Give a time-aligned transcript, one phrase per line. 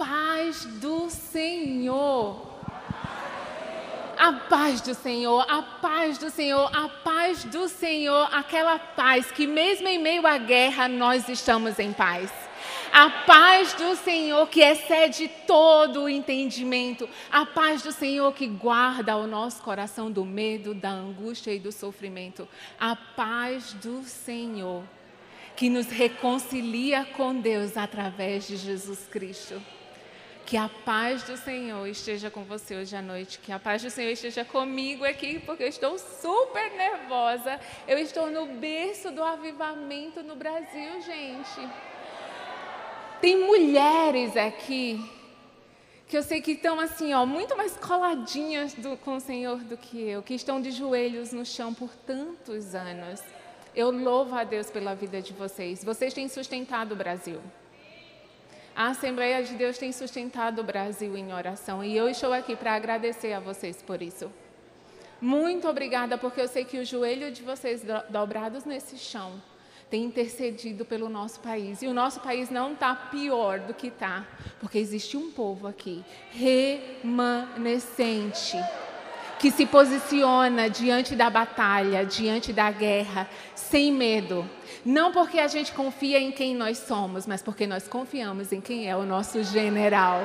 [0.00, 2.48] paz do Senhor.
[4.18, 9.46] A paz do Senhor, a paz do Senhor, a paz do Senhor, aquela paz que,
[9.46, 12.30] mesmo em meio à guerra, nós estamos em paz.
[12.92, 17.08] A paz do Senhor que excede todo o entendimento.
[17.30, 21.70] A paz do Senhor que guarda o nosso coração do medo, da angústia e do
[21.70, 22.48] sofrimento.
[22.78, 24.82] A paz do Senhor
[25.54, 29.60] que nos reconcilia com Deus através de Jesus Cristo.
[30.50, 33.38] Que a paz do Senhor esteja com você hoje à noite.
[33.38, 37.60] Que a paz do Senhor esteja comigo aqui, porque eu estou super nervosa.
[37.86, 41.68] Eu estou no berço do avivamento no Brasil, gente.
[43.20, 45.00] Tem mulheres aqui
[46.08, 49.76] que eu sei que estão assim, ó, muito mais coladinhas do, com o Senhor do
[49.76, 53.22] que eu, que estão de joelhos no chão por tantos anos.
[53.72, 55.84] Eu louvo a Deus pela vida de vocês.
[55.84, 57.40] Vocês têm sustentado o Brasil.
[58.80, 62.72] A Assembleia de Deus tem sustentado o Brasil em oração e eu estou aqui para
[62.72, 64.32] agradecer a vocês por isso.
[65.20, 69.34] Muito obrigada, porque eu sei que o joelho de vocês dobrados nesse chão
[69.90, 71.82] tem intercedido pelo nosso país.
[71.82, 74.26] E o nosso país não está pior do que está,
[74.58, 78.56] porque existe um povo aqui remanescente
[79.40, 84.48] que se posiciona diante da batalha, diante da guerra, sem medo.
[84.84, 88.86] Não porque a gente confia em quem nós somos, mas porque nós confiamos em quem
[88.86, 90.22] é o nosso general.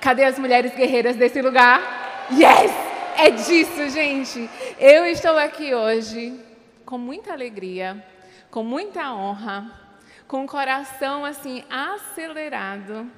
[0.00, 2.26] Cadê as mulheres guerreiras desse lugar?
[2.32, 2.72] Yes!
[3.18, 4.48] É disso, gente.
[4.78, 6.40] Eu estou aqui hoje
[6.86, 8.02] com muita alegria,
[8.50, 9.70] com muita honra,
[10.26, 13.10] com o coração assim acelerado.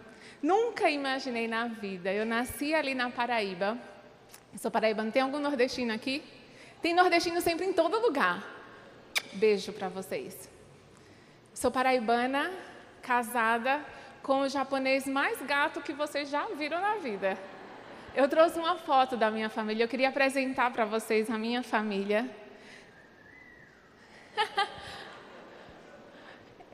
[0.42, 2.12] Nunca imaginei na vida.
[2.12, 3.78] Eu nasci ali na Paraíba.
[4.52, 5.10] Eu sou paraibana.
[5.10, 6.22] Tem algum nordestino aqui?
[6.82, 8.44] Tem nordestino sempre em todo lugar.
[9.34, 10.48] Beijo para vocês.
[11.52, 12.50] Sou paraibana,
[13.02, 13.84] casada
[14.22, 17.38] com o japonês mais gato que vocês já viram na vida.
[18.14, 19.84] Eu trouxe uma foto da minha família.
[19.84, 22.28] Eu queria apresentar para vocês a minha família.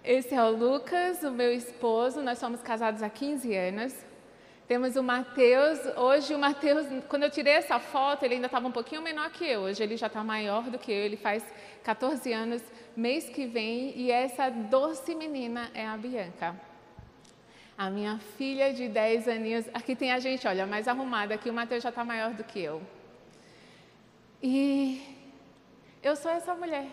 [0.03, 2.22] Esse é o Lucas, o meu esposo.
[2.22, 4.06] Nós somos casados há 15 anos.
[4.66, 5.78] Temos o Mateus.
[5.97, 9.44] Hoje, o Mateus, quando eu tirei essa foto, ele ainda estava um pouquinho menor que
[9.44, 9.60] eu.
[9.60, 11.04] Hoje, ele já está maior do que eu.
[11.04, 11.44] Ele faz
[11.84, 12.60] 14 anos,
[12.97, 13.97] mês que vem.
[13.97, 16.60] E essa doce menina é a Bianca.
[17.78, 19.66] A minha filha de 10 aninhos.
[19.72, 21.34] Aqui tem a gente, olha, mais arrumada.
[21.34, 22.83] Aqui o Mateus já está maior do que eu.
[24.43, 25.00] E
[26.03, 26.88] eu sou essa mulher.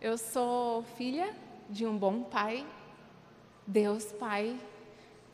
[0.00, 1.32] Eu sou filha
[1.70, 2.66] de um bom pai,
[3.64, 4.56] Deus Pai,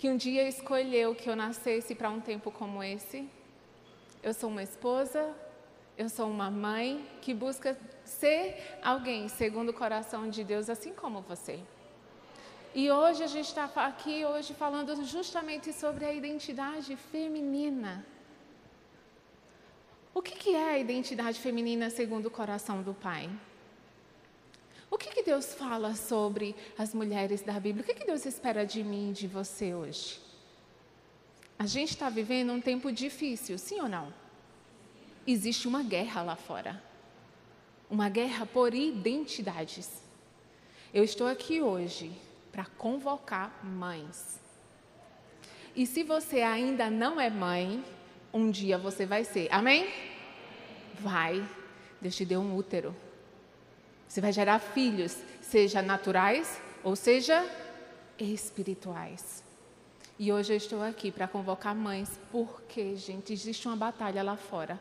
[0.01, 3.29] que um dia escolheu que eu nascesse para um tempo como esse.
[4.23, 5.35] Eu sou uma esposa,
[5.99, 11.21] eu sou uma mãe que busca ser alguém segundo o coração de Deus, assim como
[11.21, 11.61] você.
[12.75, 18.03] E hoje a gente está aqui hoje falando justamente sobre a identidade feminina.
[20.15, 23.29] O que, que é a identidade feminina segundo o coração do Pai?
[24.91, 27.83] O que, que Deus fala sobre as mulheres da Bíblia?
[27.83, 30.21] O que, que Deus espera de mim e de você hoje?
[31.57, 34.13] A gente está vivendo um tempo difícil, sim ou não?
[35.27, 36.83] Existe uma guerra lá fora.
[37.89, 40.03] Uma guerra por identidades.
[40.93, 42.11] Eu estou aqui hoje
[42.51, 44.41] para convocar mães.
[45.77, 47.85] E se você ainda não é mãe,
[48.33, 49.47] um dia você vai ser.
[49.53, 49.89] Amém?
[50.95, 51.47] Vai.
[52.01, 52.97] Deus te deu um útero.
[54.11, 57.49] Você vai gerar filhos, seja naturais ou seja
[58.19, 59.45] espirituais.
[60.19, 64.81] E hoje eu estou aqui para convocar mães, porque, gente, existe uma batalha lá fora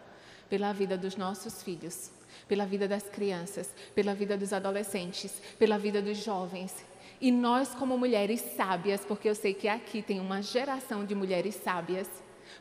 [0.50, 2.10] pela vida dos nossos filhos,
[2.48, 6.84] pela vida das crianças, pela vida dos adolescentes, pela vida dos jovens.
[7.22, 11.54] E nós, como mulheres sábias, porque eu sei que aqui tem uma geração de mulheres
[11.54, 12.10] sábias,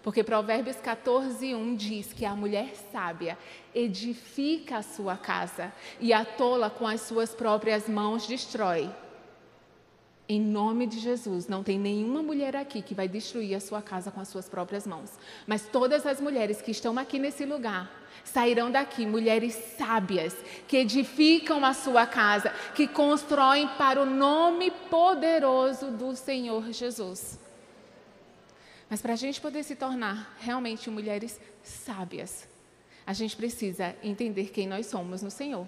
[0.02, 3.38] porque Provérbios 14, 1 diz que a mulher sábia
[3.74, 8.90] edifica a sua casa e a tola com as suas próprias mãos destrói.
[10.30, 14.10] Em nome de Jesus, não tem nenhuma mulher aqui que vai destruir a sua casa
[14.10, 15.10] com as suas próprias mãos.
[15.46, 17.90] Mas todas as mulheres que estão aqui nesse lugar
[18.24, 20.36] sairão daqui, mulheres sábias,
[20.66, 27.38] que edificam a sua casa, que constroem para o nome poderoso do Senhor Jesus.
[28.88, 32.48] Mas para a gente poder se tornar realmente mulheres sábias,
[33.06, 35.66] a gente precisa entender quem nós somos no Senhor.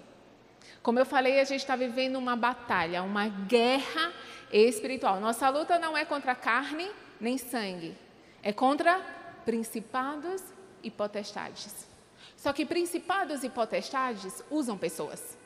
[0.81, 4.11] Como eu falei, a gente está vivendo uma batalha, uma guerra
[4.51, 5.19] espiritual.
[5.19, 6.89] Nossa luta não é contra carne
[7.19, 7.95] nem sangue,
[8.41, 8.99] é contra
[9.45, 10.41] principados
[10.83, 11.87] e potestades.
[12.35, 15.37] Só que principados e potestades usam pessoas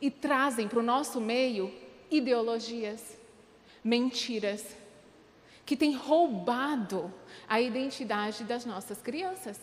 [0.00, 1.74] e trazem para o nosso meio
[2.10, 3.18] ideologias,
[3.82, 4.76] mentiras,
[5.68, 7.12] que tem roubado
[7.46, 9.60] a identidade das nossas crianças.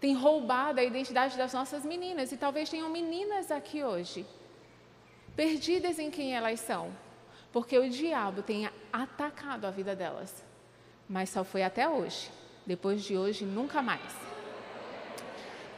[0.00, 2.32] Tem roubado a identidade das nossas meninas.
[2.32, 4.24] E talvez tenham meninas aqui hoje,
[5.36, 6.90] perdidas em quem elas são,
[7.52, 10.42] porque o diabo tem atacado a vida delas.
[11.06, 12.30] Mas só foi até hoje.
[12.64, 14.10] Depois de hoje, nunca mais.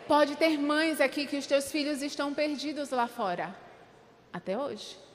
[0.06, 3.52] Pode ter mães aqui que os teus filhos estão perdidos lá fora.
[4.32, 5.05] Até hoje.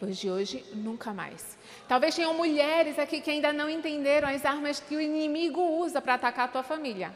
[0.00, 1.58] Depois de hoje, nunca mais.
[1.86, 6.14] Talvez tenham mulheres aqui que ainda não entenderam as armas que o inimigo usa para
[6.14, 7.14] atacar a tua família.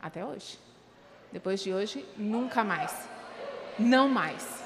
[0.00, 0.58] Até hoje.
[1.30, 3.06] Depois de hoje, nunca mais.
[3.78, 4.64] Não mais.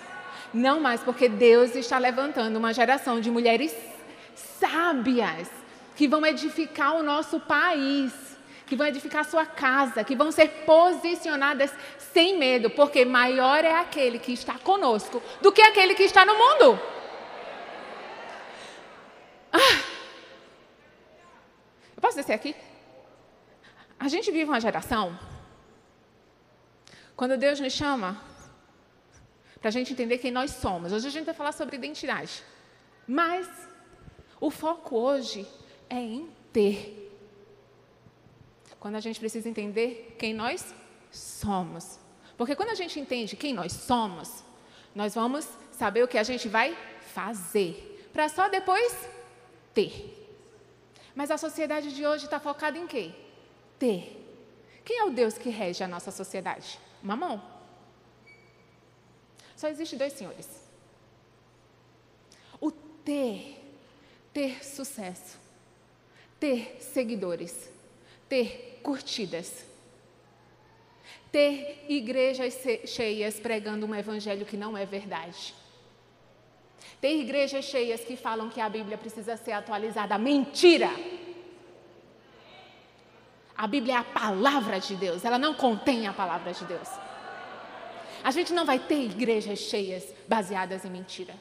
[0.54, 3.74] Não mais, porque Deus está levantando uma geração de mulheres
[4.60, 5.50] sábias
[5.96, 8.12] que vão edificar o nosso país,
[8.64, 13.80] que vão edificar a sua casa, que vão ser posicionadas sem medo, porque maior é
[13.80, 16.95] aquele que está conosco do que aquele que está no mundo.
[19.56, 19.82] Ah.
[21.96, 22.54] Eu posso descer aqui?
[23.98, 25.18] A gente vive uma geração,
[27.16, 28.20] quando Deus nos chama,
[29.58, 30.92] para a gente entender quem nós somos.
[30.92, 32.44] Hoje a gente vai falar sobre identidade.
[33.06, 33.48] Mas
[34.38, 35.48] o foco hoje
[35.88, 37.10] é em ter.
[38.78, 40.74] Quando a gente precisa entender quem nós
[41.10, 41.98] somos.
[42.36, 44.44] Porque quando a gente entende quem nós somos,
[44.94, 46.76] nós vamos saber o que a gente vai
[47.14, 48.08] fazer.
[48.12, 49.15] Para só depois
[49.76, 50.26] ter.
[51.14, 53.12] Mas a sociedade de hoje está focada em quê?
[53.78, 54.24] Ter.
[54.82, 56.78] Quem é o Deus que rege a nossa sociedade?
[57.02, 57.42] Mamão.
[59.54, 60.48] Só existe dois senhores.
[62.58, 63.62] O ter,
[64.32, 65.38] ter sucesso,
[66.40, 67.70] ter seguidores,
[68.28, 69.64] ter curtidas,
[71.30, 72.54] ter igrejas
[72.86, 75.54] cheias pregando um evangelho que não é verdade.
[77.06, 80.18] Ter igrejas cheias que falam que a Bíblia precisa ser atualizada.
[80.18, 80.90] Mentira!
[83.56, 86.88] A Bíblia é a palavra de Deus, ela não contém a palavra de Deus.
[88.24, 91.36] A gente não vai ter igrejas cheias baseadas em mentira.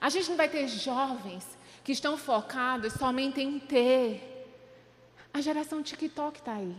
[0.00, 4.44] A gente não vai ter jovens que estão focados somente em ter.
[5.32, 6.76] A geração TikTok está aí.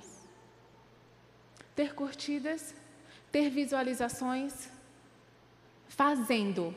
[1.73, 2.75] Ter curtidas,
[3.31, 4.69] ter visualizações,
[5.87, 6.75] fazendo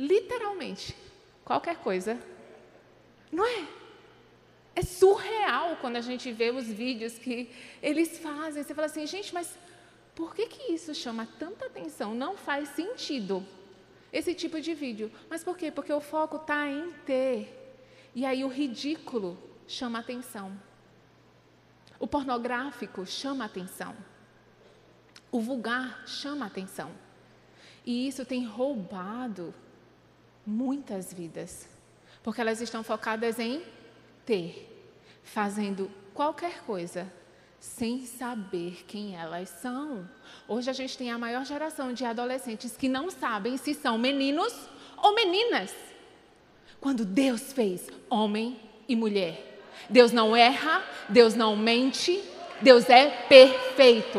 [0.00, 0.96] literalmente
[1.44, 2.18] qualquer coisa.
[3.30, 3.68] Não é?
[4.74, 7.50] É surreal quando a gente vê os vídeos que
[7.82, 8.62] eles fazem.
[8.62, 9.58] Você fala assim, gente, mas
[10.14, 12.14] por que, que isso chama tanta atenção?
[12.14, 13.46] Não faz sentido
[14.12, 15.12] esse tipo de vídeo.
[15.28, 15.70] Mas por quê?
[15.70, 17.56] Porque o foco está em ter.
[18.14, 19.38] E aí o ridículo
[19.68, 20.58] chama atenção.
[21.98, 23.94] O pornográfico chama atenção.
[25.30, 26.90] O vulgar chama atenção.
[27.84, 29.54] E isso tem roubado
[30.46, 31.68] muitas vidas,
[32.22, 33.62] porque elas estão focadas em
[34.24, 34.68] ter,
[35.22, 37.10] fazendo qualquer coisa
[37.58, 40.08] sem saber quem elas são.
[40.48, 44.54] Hoje a gente tem a maior geração de adolescentes que não sabem se são meninos
[44.96, 45.74] ou meninas.
[46.80, 48.58] Quando Deus fez homem
[48.88, 49.60] e mulher.
[49.88, 52.22] Deus não erra, Deus não mente,
[52.62, 54.18] Deus é perfeito.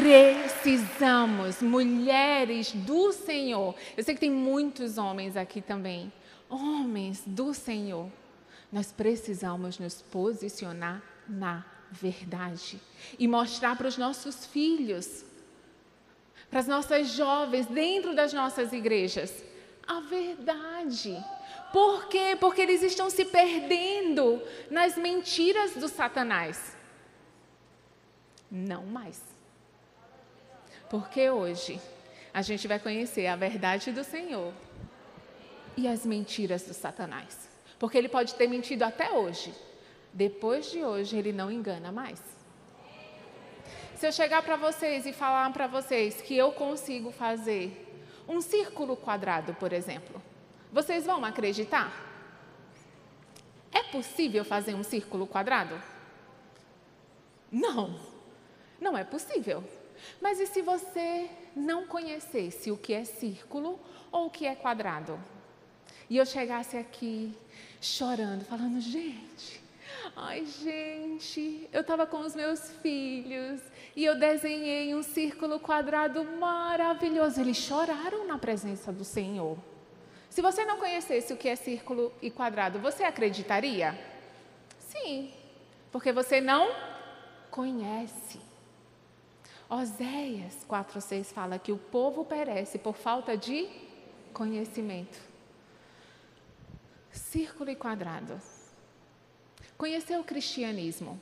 [0.00, 3.74] Precisamos, mulheres do Senhor.
[3.94, 6.10] Eu sei que tem muitos homens aqui também.
[6.48, 8.10] Homens do Senhor.
[8.72, 12.80] Nós precisamos nos posicionar na verdade
[13.18, 15.22] e mostrar para os nossos filhos,
[16.48, 19.44] para as nossas jovens dentro das nossas igrejas,
[19.86, 21.14] a verdade.
[21.74, 22.38] Por quê?
[22.40, 26.74] Porque eles estão se perdendo nas mentiras do Satanás.
[28.50, 29.39] Não mais.
[30.90, 31.80] Porque hoje
[32.34, 34.52] a gente vai conhecer a verdade do Senhor
[35.76, 37.48] e as mentiras do Satanás.
[37.78, 39.54] Porque ele pode ter mentido até hoje.
[40.12, 42.20] Depois de hoje, ele não engana mais.
[43.94, 47.86] Se eu chegar para vocês e falar para vocês que eu consigo fazer
[48.28, 50.20] um círculo quadrado, por exemplo,
[50.72, 51.92] vocês vão acreditar?
[53.70, 55.80] É possível fazer um círculo quadrado?
[57.52, 57.96] Não,
[58.80, 59.62] não é possível.
[60.20, 63.78] Mas e se você não conhecesse o que é círculo
[64.10, 65.18] ou o que é quadrado?
[66.08, 67.32] E eu chegasse aqui
[67.80, 69.62] chorando, falando, gente,
[70.16, 73.60] ai gente, eu estava com os meus filhos
[73.94, 77.40] e eu desenhei um círculo quadrado maravilhoso.
[77.40, 79.56] Eles choraram na presença do Senhor.
[80.28, 83.98] Se você não conhecesse o que é círculo e quadrado, você acreditaria?
[84.78, 85.32] Sim,
[85.90, 86.70] porque você não
[87.50, 88.40] conhece.
[89.70, 93.68] Oséias 4,6 fala que o povo perece por falta de
[94.32, 95.16] conhecimento.
[97.12, 98.40] Círculo e quadrado.
[99.78, 101.20] Conhecer o cristianismo.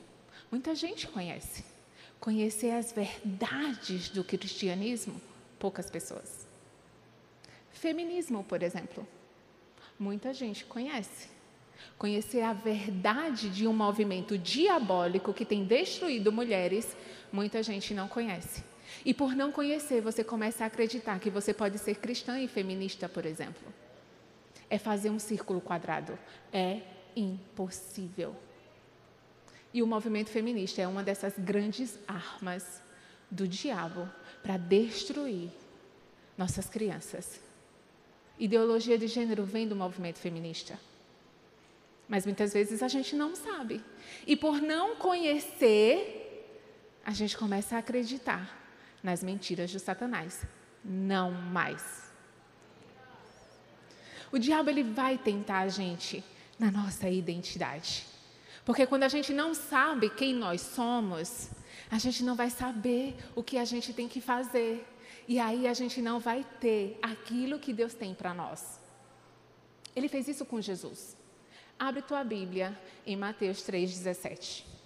[0.50, 1.62] Muita gente conhece.
[2.19, 5.21] Conhecer as verdades do cristianismo,
[5.59, 6.49] poucas pessoas.
[7.71, 9.07] Feminismo, por exemplo.
[9.99, 11.28] Muita gente conhece.
[11.97, 16.97] Conhecer a verdade de um movimento diabólico que tem destruído mulheres,
[17.33, 18.63] muita gente não conhece.
[19.05, 23.09] E por não conhecer, você começa a acreditar que você pode ser cristã e feminista,
[23.09, 23.73] por exemplo.
[24.71, 26.19] É fazer um círculo quadrado.
[26.53, 26.81] É
[27.15, 28.35] impossível.
[29.73, 32.83] E o movimento feminista é uma dessas grandes armas
[33.31, 34.09] do diabo
[34.43, 35.51] para destruir
[36.37, 37.41] nossas crianças.
[38.39, 40.79] Ideologia de gênero vem do movimento feminista.
[42.09, 43.83] Mas muitas vezes a gente não sabe.
[44.27, 46.18] E por não conhecer,
[47.09, 48.55] a gente começa a acreditar
[49.03, 50.43] nas mentiras de Satanás.
[50.85, 52.12] Não mais.
[54.31, 56.23] O diabo ele vai tentar a gente
[56.59, 58.05] na nossa identidade.
[58.62, 61.49] Porque quando a gente não sabe quem nós somos,
[61.91, 64.87] a gente não vai saber o que a gente tem que fazer.
[65.27, 68.79] E aí a gente não vai ter aquilo que Deus tem para nós.
[69.97, 71.17] Ele fez isso com Jesus.
[71.79, 74.78] Abre tua Bíblia em Mateus 3,17.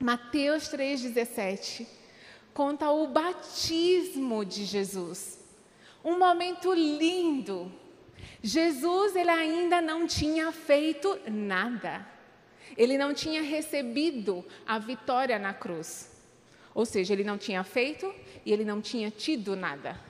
[0.00, 1.86] Mateus 3,17
[2.54, 5.38] conta o batismo de Jesus.
[6.04, 7.70] Um momento lindo.
[8.42, 12.06] Jesus ele ainda não tinha feito nada.
[12.76, 16.16] Ele não tinha recebido a vitória na cruz.
[16.74, 18.14] Ou seja, ele não tinha feito
[18.46, 20.00] e ele não tinha tido nada.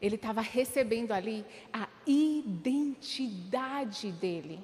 [0.00, 4.60] Ele estava recebendo ali a identidade dele.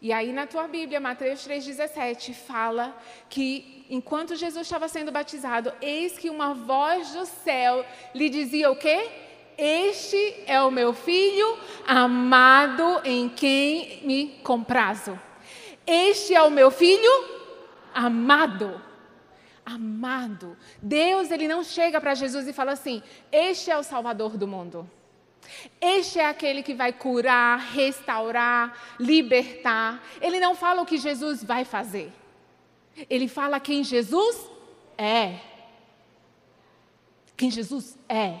[0.00, 2.96] E aí na tua Bíblia, Mateus 3,17, fala
[3.28, 7.84] que enquanto Jesus estava sendo batizado, eis que uma voz do céu
[8.14, 9.08] lhe dizia o quê?
[9.56, 15.18] Este é o meu filho amado em quem me comprazo.
[15.86, 17.10] Este é o meu filho
[17.94, 18.82] amado.
[19.64, 20.56] Amado.
[20.82, 24.88] Deus, ele não chega para Jesus e fala assim: Este é o Salvador do mundo.
[25.80, 30.02] Este é aquele que vai curar, restaurar, libertar.
[30.20, 32.12] Ele não fala o que Jesus vai fazer.
[33.10, 34.50] Ele fala quem Jesus
[34.96, 35.38] é.
[37.36, 38.40] Quem Jesus é.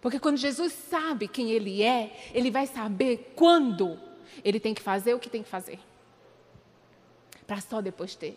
[0.00, 3.98] Porque quando Jesus sabe quem ele é, ele vai saber quando
[4.44, 5.78] ele tem que fazer o que tem que fazer
[7.46, 8.36] para só depois ter.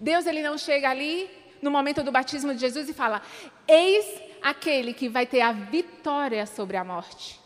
[0.00, 1.30] Deus ele não chega ali
[1.62, 3.22] no momento do batismo de Jesus e fala:
[3.66, 7.40] Eis aquele que vai ter a vitória sobre a morte.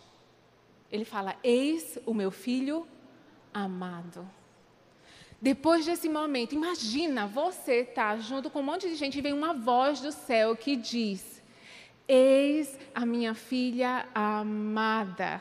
[0.90, 2.86] Ele fala: Eis o meu filho
[3.52, 4.28] amado.
[5.40, 9.32] Depois desse momento, imagina você estar tá junto com um monte de gente e vem
[9.32, 11.42] uma voz do céu que diz:
[12.06, 15.40] Eis a minha filha amada.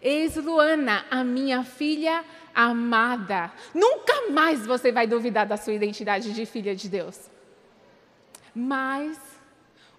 [0.00, 2.24] Eis Luana, a minha filha
[2.54, 3.52] amada.
[3.74, 7.30] Nunca mais você vai duvidar da sua identidade de filha de Deus.
[8.58, 9.16] Mas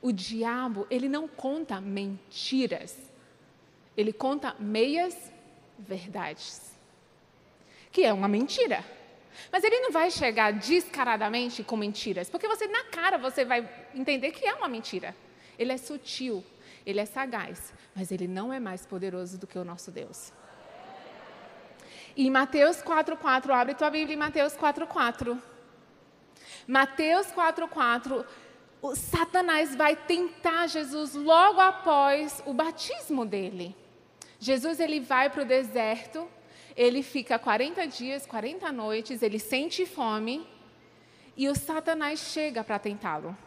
[0.01, 2.97] o diabo, ele não conta mentiras.
[3.95, 5.31] Ele conta meias
[5.77, 6.73] verdades.
[7.89, 8.83] Que é uma mentira.
[9.49, 14.31] Mas ele não vai chegar descaradamente com mentiras, porque você na cara você vai entender
[14.31, 15.15] que é uma mentira.
[15.57, 16.43] Ele é sutil,
[16.85, 20.33] ele é sagaz, mas ele não é mais poderoso do que o nosso Deus.
[22.13, 25.39] E Mateus 4,4, abre tua Bíblia em Mateus 4,4.
[26.67, 28.25] Mateus 4,4,
[28.81, 33.75] o Satanás vai tentar Jesus logo após o batismo dele.
[34.39, 36.27] Jesus ele vai para o deserto,
[36.75, 40.47] ele fica 40 dias, 40 noites, ele sente fome
[41.35, 43.37] e o Satanás chega para tentá-lo.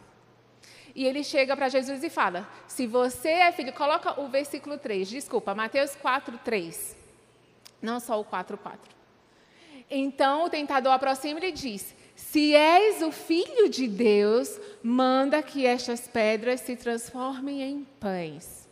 [0.95, 5.09] E ele chega para Jesus e fala: Se você é filho, coloca o versículo 3,
[5.09, 6.95] desculpa, Mateus 4, 3.
[7.81, 8.95] Não só o 4, 4.
[9.89, 11.95] Então o tentador aproxima e diz:
[12.33, 18.67] Se és o filho de Deus, manda que estas pedras se transformem em pães.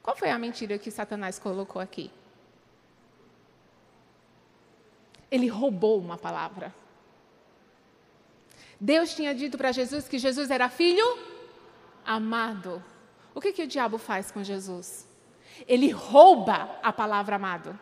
[0.00, 2.12] Qual foi a mentira que Satanás colocou aqui?
[5.28, 6.72] Ele roubou uma palavra.
[8.80, 11.18] Deus tinha dito para Jesus que Jesus era filho
[12.06, 12.80] amado.
[13.34, 15.04] O que, que o diabo faz com Jesus?
[15.66, 17.76] Ele rouba a palavra amado.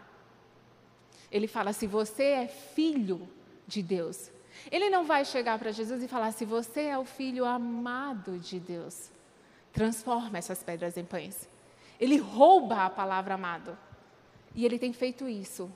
[1.30, 3.28] Ele fala: se você é filho
[3.72, 4.30] de Deus.
[4.70, 8.60] Ele não vai chegar para Jesus e falar: se você é o filho amado de
[8.60, 9.10] Deus,
[9.72, 11.48] transforma essas pedras em pães.
[11.98, 13.76] Ele rouba a palavra amado.
[14.54, 15.72] E ele tem feito isso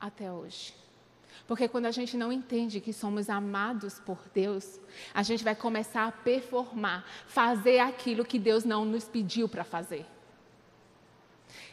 [0.00, 0.74] até hoje.
[1.46, 4.80] Porque quando a gente não entende que somos amados por Deus,
[5.14, 10.04] a gente vai começar a performar, fazer aquilo que Deus não nos pediu para fazer.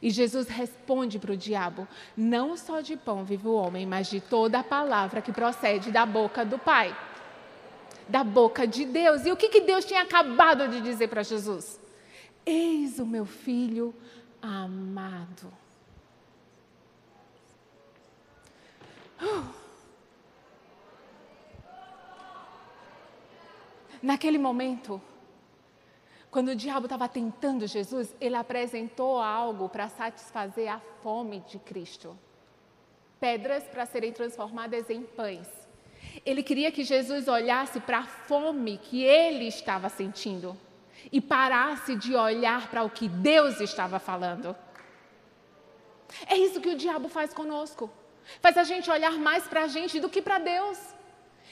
[0.03, 4.19] E Jesus responde para o diabo: Não só de pão vive o homem, mas de
[4.19, 6.93] toda a palavra que procede da boca do Pai,
[8.09, 9.25] da boca de Deus.
[9.25, 11.79] E o que, que Deus tinha acabado de dizer para Jesus?
[12.45, 13.95] Eis o meu filho
[14.41, 15.53] amado.
[19.21, 19.53] Uh.
[24.01, 25.01] Naquele momento,
[26.33, 32.17] quando o diabo estava tentando Jesus, ele apresentou algo para satisfazer a fome de Cristo.
[33.19, 35.47] Pedras para serem transformadas em pães.
[36.25, 40.57] Ele queria que Jesus olhasse para a fome que ele estava sentindo
[41.11, 44.55] e parasse de olhar para o que Deus estava falando.
[46.25, 47.91] É isso que o diabo faz conosco.
[48.41, 50.92] Faz a gente olhar mais para a gente do que para Deus.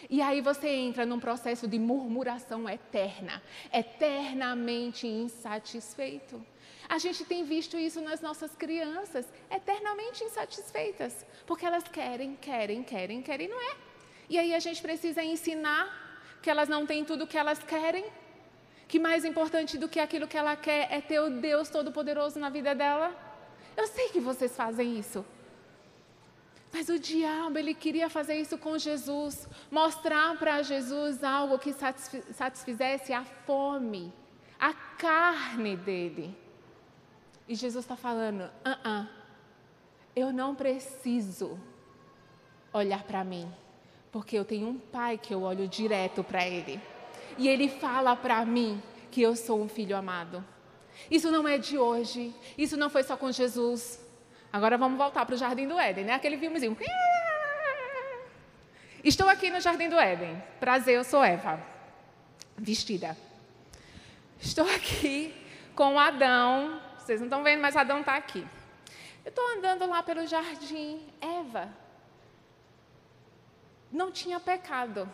[0.10, 3.42] E aí você entra num processo de murmuração eterna,
[3.72, 6.44] eternamente insatisfeito.
[6.90, 13.22] A gente tem visto isso nas nossas crianças, eternamente insatisfeitas, porque elas querem, querem, querem,
[13.22, 13.76] querem, não é?
[14.30, 18.06] E aí a gente precisa ensinar que elas não têm tudo o que elas querem,
[18.88, 22.50] que mais importante do que aquilo que ela quer é ter o Deus Todo-Poderoso na
[22.50, 23.16] vida dela.
[23.78, 25.26] Eu sei que vocês fazem isso.
[26.74, 33.12] Mas o diabo, ele queria fazer isso com Jesus, mostrar para Jesus algo que satisfizesse
[33.12, 34.14] a fome,
[34.60, 36.36] a carne dele.
[37.48, 39.08] E Jesus está falando: uh -uh,
[40.16, 41.60] eu não preciso
[42.74, 43.52] olhar para mim,
[44.12, 46.82] porque eu tenho um pai que eu olho direto para ele.
[47.38, 50.44] E ele fala para mim que eu sou um filho amado.
[51.10, 54.00] Isso não é de hoje, isso não foi só com Jesus.
[54.52, 56.14] Agora vamos voltar para o Jardim do Éden, né?
[56.14, 56.78] Aquele filmezinho.
[59.04, 60.42] Estou aqui no Jardim do Éden.
[60.60, 61.60] Prazer, eu sou Eva,
[62.58, 63.18] vestida.
[64.40, 65.34] Estou aqui
[65.76, 66.82] com Adão.
[66.98, 68.46] Vocês não estão vendo, mas Adão está aqui.
[69.24, 71.00] Eu estou andando lá pelo jardim.
[71.22, 71.70] Eva
[73.92, 75.10] não tinha pecado.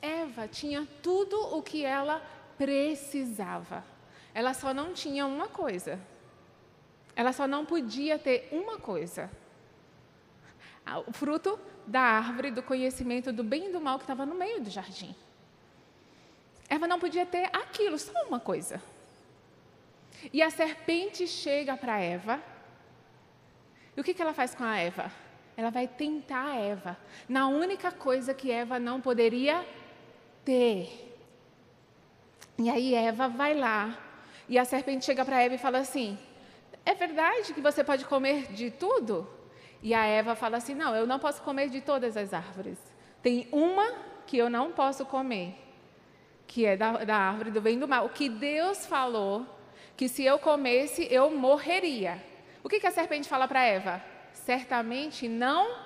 [0.00, 2.20] Eva tinha tudo o que ela
[2.58, 3.84] precisava.
[4.34, 6.00] Ela só não tinha uma coisa.
[7.14, 9.30] Ela só não podia ter uma coisa:
[11.06, 14.60] o fruto da árvore do conhecimento do bem e do mal que estava no meio
[14.60, 15.14] do jardim.
[16.68, 18.80] Eva não podia ter aquilo, só uma coisa.
[20.32, 22.40] E a serpente chega para Eva.
[23.96, 25.10] E o que, que ela faz com a Eva?
[25.56, 26.96] Ela vai tentar a Eva
[27.28, 29.66] na única coisa que Eva não poderia
[30.44, 31.14] ter.
[32.58, 33.98] E aí Eva vai lá.
[34.48, 36.18] E a serpente chega para Eva e fala assim:
[36.84, 39.28] é verdade que você pode comer de tudo?
[39.82, 42.78] E a Eva fala assim: Não, eu não posso comer de todas as árvores.
[43.22, 43.92] Tem uma
[44.26, 45.54] que eu não posso comer,
[46.46, 48.06] que é da, da árvore do bem e do mal.
[48.06, 49.46] O que Deus falou
[49.96, 52.22] que se eu comesse, eu morreria.
[52.64, 54.02] O que, que a serpente fala para Eva?
[54.32, 55.76] Certamente não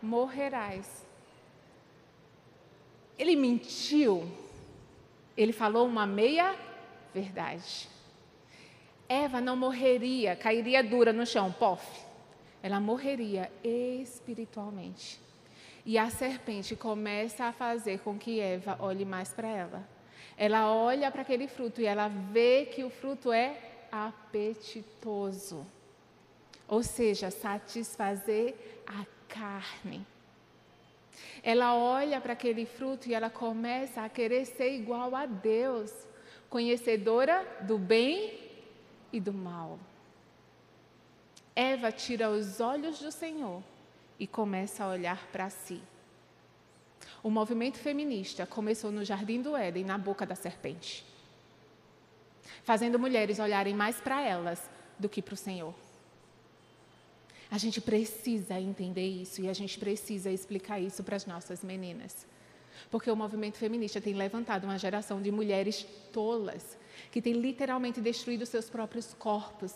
[0.00, 1.04] morrerás.
[3.18, 4.30] Ele mentiu.
[5.36, 6.54] Ele falou uma meia
[7.12, 7.88] verdade.
[9.08, 11.84] Eva não morreria, cairia dura no chão, pof.
[12.62, 15.20] Ela morreria espiritualmente.
[15.84, 19.86] E a serpente começa a fazer com que Eva olhe mais para ela.
[20.36, 23.58] Ela olha para aquele fruto e ela vê que o fruto é
[23.92, 25.66] apetitoso.
[26.66, 28.54] Ou seja, satisfazer
[28.86, 30.06] a carne.
[31.42, 35.92] Ela olha para aquele fruto e ela começa a querer ser igual a Deus,
[36.48, 38.43] conhecedora do bem
[39.14, 39.78] e do mal.
[41.54, 43.62] Eva tira os olhos do Senhor
[44.18, 45.80] e começa a olhar para si.
[47.22, 51.06] O movimento feminista começou no Jardim do Éden, na boca da serpente,
[52.64, 55.74] fazendo mulheres olharem mais para elas do que para o Senhor.
[57.50, 62.26] A gente precisa entender isso e a gente precisa explicar isso para as nossas meninas.
[62.90, 66.76] Porque o movimento feminista tem levantado uma geração de mulheres tolas
[67.10, 69.74] que tem literalmente destruído seus próprios corpos,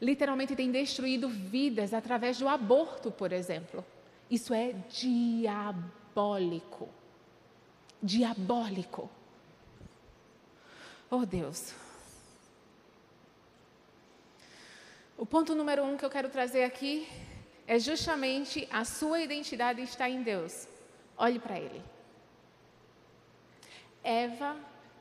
[0.00, 3.84] literalmente tem destruído vidas através do aborto, por exemplo.
[4.30, 6.88] Isso é diabólico.
[8.02, 9.10] Diabólico.
[11.10, 11.72] Oh Deus.
[15.16, 17.08] O ponto número um que eu quero trazer aqui
[17.66, 20.68] é justamente a sua identidade está em Deus.
[21.16, 21.82] Olhe para Ele.
[24.04, 24.56] Eva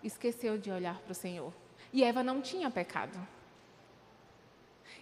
[0.08, 1.54] esqueceu de olhar para o Senhor.
[1.92, 3.18] E Eva não tinha pecado.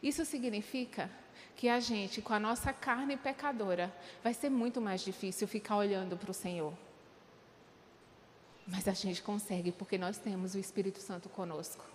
[0.02, 1.10] Isso significa
[1.56, 6.18] que a gente, com a nossa carne pecadora, vai ser muito mais difícil ficar olhando
[6.18, 6.74] para o Senhor.
[8.68, 11.86] Mas a gente consegue porque nós temos o Espírito Santo conosco.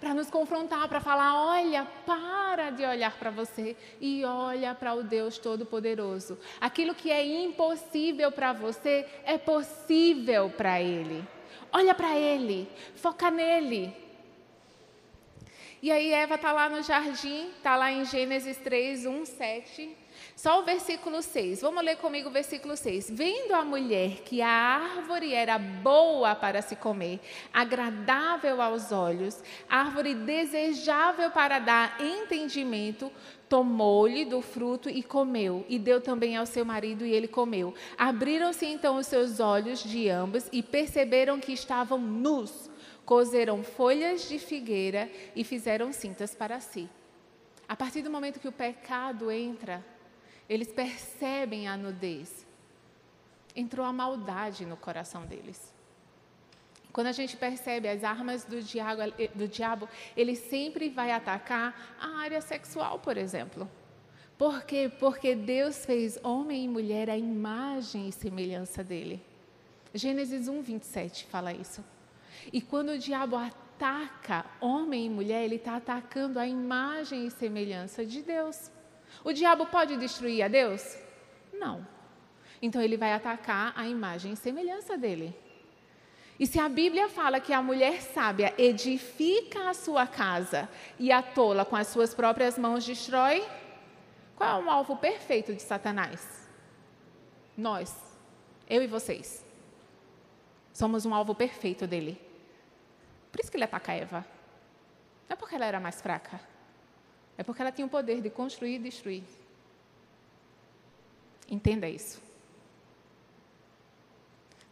[0.00, 5.02] Para nos confrontar, para falar: olha, para de olhar para você e olha para o
[5.02, 6.38] Deus Todo-Poderoso.
[6.60, 11.24] Aquilo que é impossível para você é possível para Ele.
[11.76, 13.92] Olha para Ele, foca nele.
[15.82, 19.96] E aí Eva está lá no jardim, está lá em Gênesis 3, 1, 7.
[20.36, 21.60] Só o versículo 6.
[21.60, 23.10] Vamos ler comigo o versículo 6.
[23.10, 27.20] Vendo a mulher que a árvore era boa para se comer,
[27.52, 33.12] agradável aos olhos, árvore desejável para dar entendimento,
[33.48, 37.72] tomou-lhe do fruto e comeu, e deu também ao seu marido, e ele comeu.
[37.96, 42.70] Abriram-se então os seus olhos de ambos e perceberam que estavam nus
[43.04, 46.88] cozeram folhas de figueira e fizeram cintas para si.
[47.68, 49.84] A partir do momento que o pecado entra,
[50.48, 52.46] eles percebem a nudez.
[53.56, 55.72] Entrou a maldade no coração deles.
[56.92, 59.02] Quando a gente percebe as armas do diabo,
[59.34, 63.68] do diabo, ele sempre vai atacar a área sexual, por exemplo.
[64.38, 64.90] Por quê?
[65.00, 69.20] Porque Deus fez homem e mulher à imagem e semelhança dele.
[69.92, 71.84] Gênesis 1, 27 fala isso.
[72.52, 78.04] E quando o diabo ataca homem e mulher, ele está atacando a imagem e semelhança
[78.04, 78.70] de Deus.
[79.22, 80.96] O diabo pode destruir a Deus?
[81.52, 81.86] Não.
[82.60, 85.36] Então ele vai atacar a imagem e semelhança dele.
[86.38, 91.22] E se a Bíblia fala que a mulher sábia edifica a sua casa e a
[91.22, 93.44] tola com as suas próprias mãos destrói,
[94.34, 96.48] qual é o alvo perfeito de Satanás?
[97.56, 97.94] Nós,
[98.68, 99.44] eu e vocês.
[100.72, 102.20] Somos um alvo perfeito dele.
[103.30, 104.26] Por isso que ele ataca Eva.
[105.28, 106.40] Não é porque ela era mais fraca.
[107.36, 109.24] É porque ela tinha o poder de construir e destruir.
[111.50, 112.22] Entenda isso.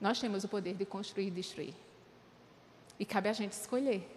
[0.00, 1.74] Nós temos o poder de construir e destruir.
[2.98, 4.08] E cabe a gente escolher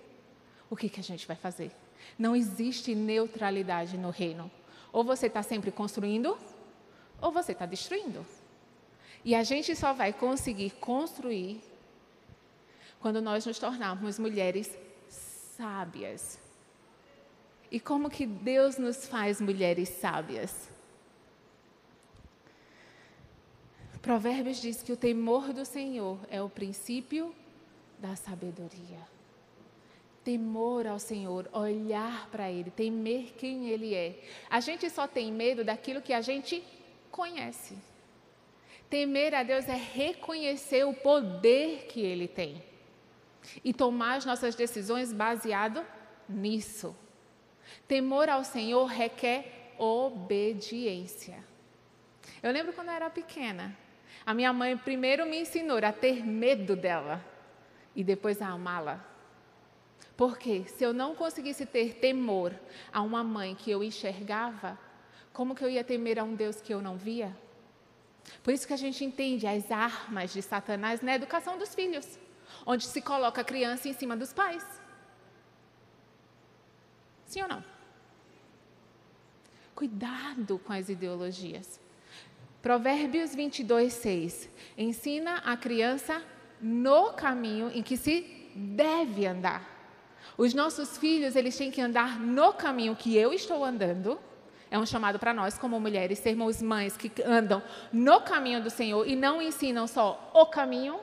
[0.70, 1.72] o que, que a gente vai fazer.
[2.18, 4.50] Não existe neutralidade no reino.
[4.92, 6.38] Ou você está sempre construindo,
[7.22, 8.26] ou você está destruindo.
[9.24, 11.62] E a gente só vai conseguir construir
[13.00, 14.76] quando nós nos tornarmos mulheres
[15.10, 16.45] sábias.
[17.71, 20.69] E como que Deus nos faz mulheres sábias?
[24.01, 27.34] Provérbios diz que o temor do Senhor é o princípio
[27.97, 28.99] da sabedoria.
[30.23, 34.19] Temor ao Senhor, olhar para Ele, temer quem Ele é.
[34.47, 36.63] A gente só tem medo daquilo que a gente
[37.10, 37.75] conhece.
[38.91, 42.63] Temer a Deus é reconhecer o poder que Ele tem
[43.63, 45.84] e tomar as nossas decisões baseado
[46.30, 46.95] nisso.
[47.88, 51.43] Temor ao Senhor requer obediência.
[52.41, 53.75] Eu lembro quando eu era pequena,
[54.25, 57.23] a minha mãe primeiro me ensinou a ter medo dela
[57.95, 59.04] e depois a amá-la.
[60.17, 62.54] Porque se eu não conseguisse ter temor
[62.91, 64.80] a uma mãe que eu enxergava,
[65.34, 67.36] como que eu ia temer a um Deus que eu não via?
[68.41, 72.17] Por isso que a gente entende as armas de Satanás na educação dos filhos
[72.65, 74.63] onde se coloca a criança em cima dos pais.
[77.36, 77.62] Sim ou não?
[79.76, 81.82] Cuidado com as ideologias.
[82.62, 84.50] Provérbios 22, 6.
[84.78, 86.24] Ensina a criança
[86.62, 89.69] no caminho em que se deve andar.
[90.38, 94.17] Os nossos filhos, eles têm que andar no caminho que eu estou andando.
[94.71, 99.06] É um chamado para nós, como mulheres, sermos mães que andam no caminho do Senhor
[99.06, 101.02] e não ensinam só o caminho,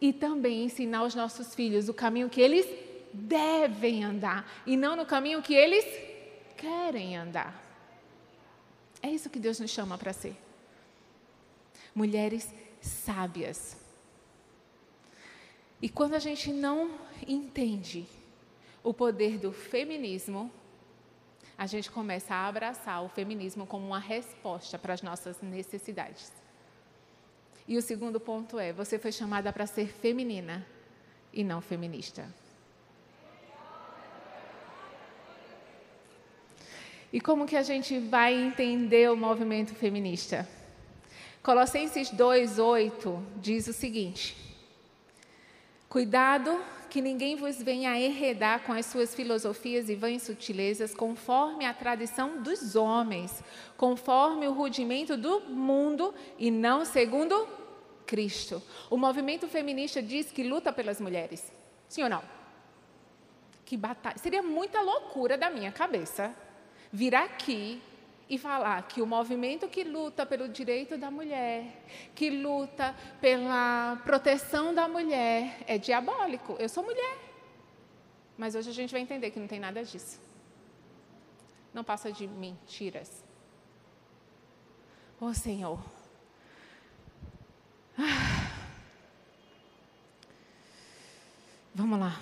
[0.00, 2.66] e também ensinar aos nossos filhos o caminho que eles
[3.12, 5.84] devem andar e não no caminho que eles
[6.56, 7.60] querem andar.
[9.02, 10.36] É isso que Deus nos chama para ser.
[11.94, 13.76] Mulheres sábias.
[15.80, 18.06] E quando a gente não entende
[18.82, 20.50] o poder do feminismo,
[21.56, 26.32] a gente começa a abraçar o feminismo como uma resposta para as nossas necessidades.
[27.66, 30.66] E o segundo ponto é: você foi chamada para ser feminina
[31.32, 32.28] e não feminista.
[37.12, 40.48] E como que a gente vai entender o movimento feminista?
[41.42, 44.36] Colossenses 2:8 diz o seguinte:
[45.88, 51.72] Cuidado que ninguém vos venha enredar com as suas filosofias e vãs sutilezas, conforme a
[51.72, 53.42] tradição dos homens,
[53.76, 57.48] conforme o rudimento do mundo e não segundo
[58.06, 58.62] Cristo.
[58.88, 61.52] O movimento feminista diz que luta pelas mulheres.
[61.88, 62.40] Sim ou não?
[63.70, 64.18] que batalha.
[64.18, 66.34] Seria muita loucura da minha cabeça
[66.92, 67.82] vir aqui
[68.28, 74.72] e falar que o movimento que luta pelo direito da mulher, que luta pela proteção
[74.72, 76.56] da mulher, é diabólico.
[76.58, 77.18] Eu sou mulher.
[78.38, 80.20] Mas hoje a gente vai entender que não tem nada disso.
[81.74, 83.24] Não passa de mentiras.
[85.20, 85.78] Ô oh, Senhor.
[87.98, 88.50] Ah.
[91.74, 92.20] Vamos lá.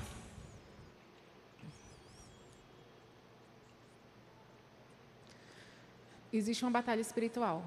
[6.37, 7.65] Existe uma batalha espiritual.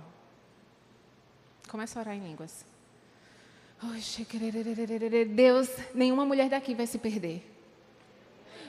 [1.68, 2.66] Começa a orar em línguas.
[5.26, 7.52] Deus, nenhuma mulher daqui vai se perder.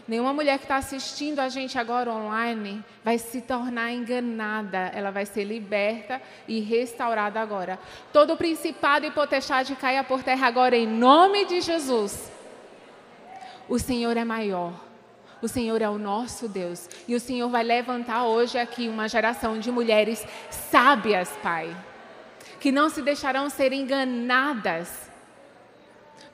[0.06, 4.90] Nenhuma mulher que está assistindo a gente agora online vai se tornar enganada.
[4.94, 7.78] Ela vai ser liberta e restaurada agora.
[8.12, 12.30] Todo principado e potestade caia por terra agora em nome de Jesus.
[13.68, 14.91] O Senhor é maior.
[15.42, 16.88] O Senhor é o nosso Deus.
[17.08, 21.76] E o Senhor vai levantar hoje aqui uma geração de mulheres sábias, Pai,
[22.60, 25.10] que não se deixarão ser enganadas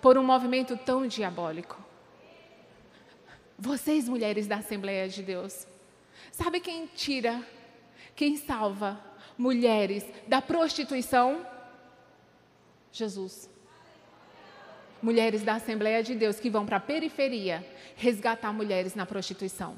[0.02, 1.82] por um movimento tão diabólico.
[3.58, 5.66] Vocês, mulheres da Assembleia de Deus,
[6.30, 7.42] sabe quem tira,
[8.14, 9.00] quem salva
[9.38, 11.44] mulheres da prostituição?
[12.92, 13.48] Jesus
[15.02, 19.76] mulheres da Assembleia de Deus que vão para a periferia resgatar mulheres na prostituição.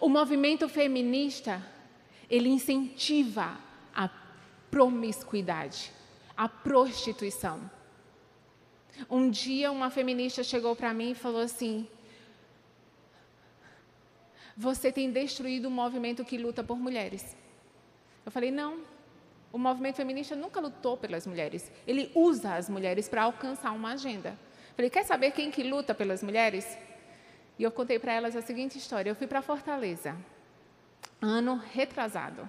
[0.00, 1.64] O movimento feminista,
[2.28, 3.58] ele incentiva
[3.94, 4.08] a
[4.70, 5.92] promiscuidade,
[6.36, 7.70] a prostituição.
[9.08, 11.86] Um dia uma feminista chegou para mim e falou assim:
[14.56, 17.36] Você tem destruído o movimento que luta por mulheres.
[18.26, 18.80] Eu falei: Não,
[19.52, 21.70] o movimento feminista nunca lutou pelas mulheres.
[21.86, 24.38] Ele usa as mulheres para alcançar uma agenda.
[24.76, 26.78] Falei, quer saber quem que luta pelas mulheres?
[27.58, 29.10] E eu contei para elas a seguinte história.
[29.10, 30.16] Eu fui para Fortaleza,
[31.20, 32.48] ano retrasado.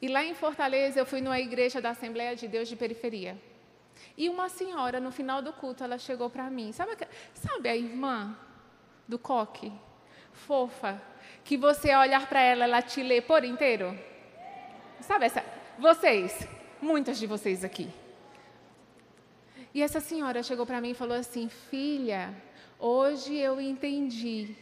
[0.00, 3.40] E lá em Fortaleza eu fui numa igreja da Assembleia de Deus de periferia.
[4.16, 6.70] E uma senhora, no final do culto, ela chegou para mim.
[6.70, 6.92] Sabe,
[7.34, 8.36] sabe a irmã
[9.08, 9.72] do coque?
[10.32, 11.02] Fofa.
[11.42, 13.98] Que você olhar para ela, ela te lê por inteiro?
[15.00, 15.57] Sabe essa?
[15.78, 16.44] Vocês,
[16.82, 17.88] muitas de vocês aqui.
[19.72, 22.34] E essa senhora chegou para mim e falou assim: Filha,
[22.80, 24.56] hoje eu entendi.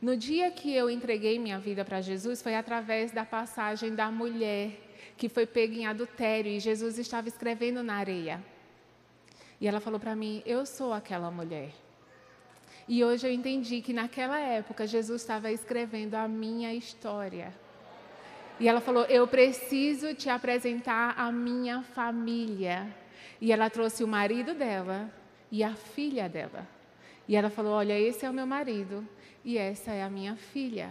[0.00, 4.70] No dia que eu entreguei minha vida para Jesus, foi através da passagem da mulher
[5.18, 8.42] que foi pega em adultério e Jesus estava escrevendo na areia.
[9.60, 11.72] E ela falou para mim: Eu sou aquela mulher.
[12.88, 17.52] E hoje eu entendi que naquela época Jesus estava escrevendo a minha história.
[18.58, 22.86] E ela falou: Eu preciso te apresentar a minha família.
[23.40, 25.10] E ela trouxe o marido dela
[25.50, 26.66] e a filha dela.
[27.28, 29.06] E ela falou: Olha, esse é o meu marido
[29.44, 30.90] e essa é a minha filha.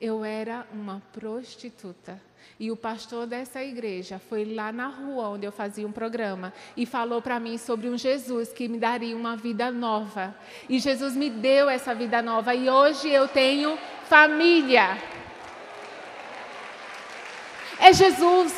[0.00, 2.20] Eu era uma prostituta.
[2.58, 6.86] E o pastor dessa igreja foi lá na rua onde eu fazia um programa e
[6.86, 10.34] falou para mim sobre um Jesus que me daria uma vida nova.
[10.68, 13.76] E Jesus me deu essa vida nova e hoje eu tenho
[14.08, 15.19] família.
[17.80, 18.52] É Jesus.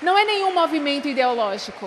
[0.00, 1.86] Não é nenhum movimento ideológico.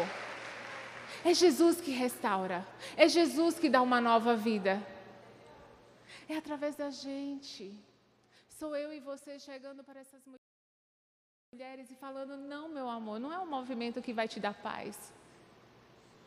[1.24, 2.67] É Jesus que restaura.
[2.97, 4.86] É Jesus que dá uma nova vida.
[6.28, 7.74] É através da gente.
[8.50, 10.21] Sou eu e você chegando para essas
[11.54, 15.13] mulheres e falando: não, meu amor, não é um movimento que vai te dar paz.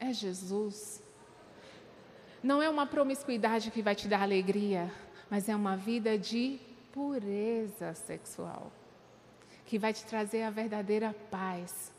[0.00, 1.02] É Jesus.
[2.42, 4.90] Não é uma promiscuidade que vai te dar alegria,
[5.28, 6.58] mas é uma vida de
[6.90, 8.72] pureza sexual
[9.66, 11.92] que vai te trazer a verdadeira paz.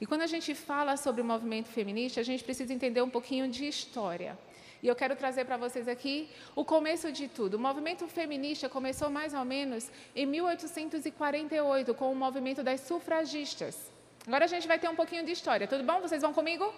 [0.00, 3.48] E quando a gente fala sobre o movimento feminista, a gente precisa entender um pouquinho
[3.48, 4.38] de história.
[4.82, 7.54] E eu quero trazer para vocês aqui o começo de tudo.
[7.54, 13.90] O movimento feminista começou mais ou menos em 1848 com o movimento das sufragistas.
[14.26, 16.00] Agora a gente vai ter um pouquinho de história, tudo bom?
[16.00, 16.72] Vocês vão comigo?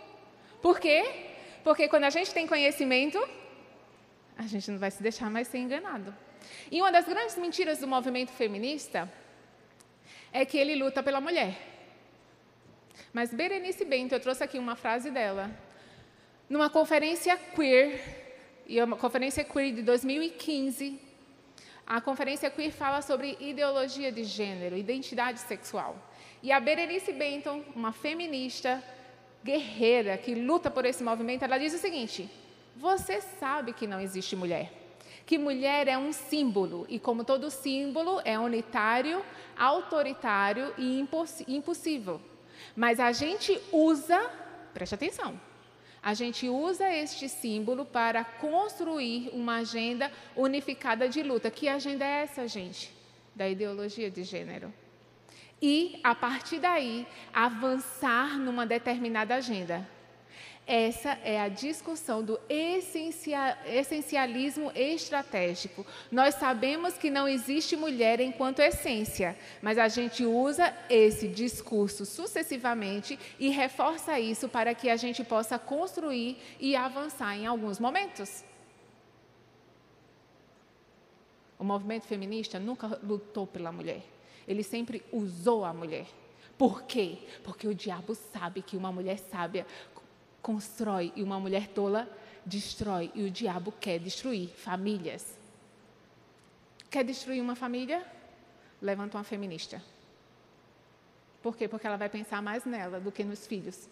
[0.61, 1.29] Por quê?
[1.63, 3.19] Porque quando a gente tem conhecimento,
[4.37, 6.15] a gente não vai se deixar mais ser enganado.
[6.71, 9.11] E uma das grandes mentiras do movimento feminista
[10.33, 11.57] é que ele luta pela mulher.
[13.13, 15.51] Mas Berenice Bento, eu trouxe aqui uma frase dela,
[16.49, 20.99] numa conferência queer, e é uma conferência queer de 2015,
[21.87, 25.97] a conferência queer fala sobre ideologia de gênero, identidade sexual.
[26.43, 28.83] E a Berenice Benton, uma feminista
[29.45, 32.31] guerreira que luta por esse movimento, ela diz o seguinte:
[32.77, 34.82] Você sabe que não existe mulher
[35.33, 39.25] que mulher é um símbolo e, como todo símbolo, é unitário,
[39.57, 41.01] autoritário e
[41.49, 42.21] impossível.
[42.77, 44.31] Mas a gente usa,
[44.75, 45.41] preste atenção,
[46.03, 51.49] A gente usa este símbolo para construir uma agenda unificada de luta.
[51.51, 52.93] Que agenda é essa, gente?
[53.35, 54.75] Da ideologia de gênero.
[55.63, 59.89] E, a partir daí, avançar numa determinada agenda.
[60.65, 65.85] Essa é a discussão do essencialismo estratégico.
[66.11, 73.19] Nós sabemos que não existe mulher enquanto essência, mas a gente usa esse discurso sucessivamente
[73.41, 78.45] e reforça isso para que a gente possa construir e avançar em alguns momentos.
[81.59, 84.03] O movimento feminista nunca lutou pela mulher,
[84.47, 86.07] ele sempre usou a mulher.
[86.59, 87.19] Por quê?
[87.43, 89.67] Porque o diabo sabe que uma mulher sábia
[90.43, 92.09] constrói e uma mulher tola
[92.45, 93.11] destrói.
[93.15, 95.39] E o diabo quer destruir famílias.
[96.91, 98.05] Quer destruir uma família?
[98.81, 99.83] Levanta uma feminista.
[101.43, 101.67] Por quê?
[101.67, 103.89] Porque ela vai pensar mais nela do que nos filhos.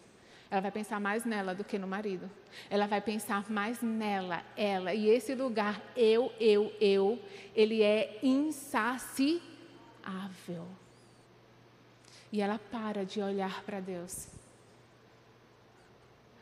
[0.50, 2.28] Ela vai pensar mais nela do que no marido.
[2.68, 4.92] Ela vai pensar mais nela, ela.
[4.92, 7.22] E esse lugar, eu, eu, eu,
[7.54, 9.40] ele é insaciável.
[12.32, 14.39] E ela para de olhar para Deus.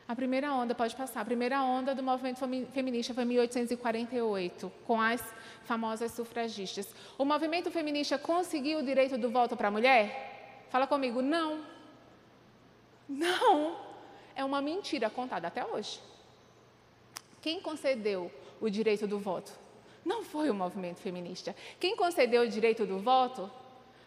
[0.08, 2.38] A primeira onda, pode passar, a primeira onda do movimento
[2.72, 5.22] feminista foi em 1848, com as
[5.64, 6.88] famosas sufragistas.
[7.18, 10.64] O movimento feminista conseguiu o direito do voto para a mulher?
[10.70, 11.62] Fala comigo, não.
[13.06, 13.76] Não.
[14.34, 16.00] É uma mentira contada até hoje.
[17.42, 19.52] Quem concedeu o direito do voto?
[20.06, 21.54] Não foi o movimento feminista.
[21.78, 23.50] Quem concedeu o direito do voto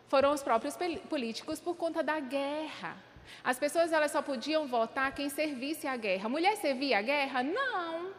[0.07, 0.75] foram os próprios
[1.07, 3.10] políticos por conta da guerra.
[3.43, 6.29] As pessoas elas só podiam votar quem servisse a guerra.
[6.29, 7.43] Mulher servia a guerra?
[7.43, 8.11] Não.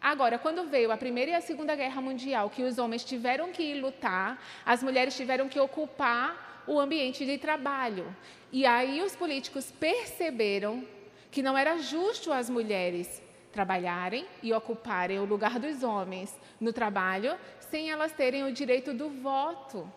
[0.00, 3.62] Agora, quando veio a Primeira e a Segunda Guerra Mundial, que os homens tiveram que
[3.62, 8.14] ir lutar, as mulheres tiveram que ocupar o ambiente de trabalho.
[8.50, 10.86] E aí os políticos perceberam
[11.30, 17.36] que não era justo as mulheres trabalharem e ocuparem o lugar dos homens no trabalho
[17.58, 19.90] sem elas terem o direito do voto.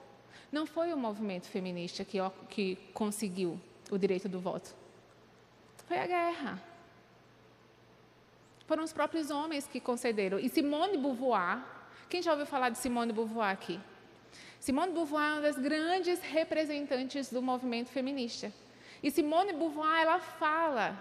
[0.52, 2.18] Não foi o movimento feminista que,
[2.50, 3.60] que conseguiu
[3.94, 4.74] o direito do voto?
[5.88, 6.62] Foi a guerra.
[8.66, 10.40] Foram os próprios homens que concederam.
[10.40, 11.64] E Simone Beauvoir,
[12.10, 13.80] quem já ouviu falar de Simone Beauvoir aqui?
[14.60, 18.52] Simone Beauvoir é uma das grandes representantes do movimento feminista.
[19.02, 20.98] E Simone Beauvoir, ela fala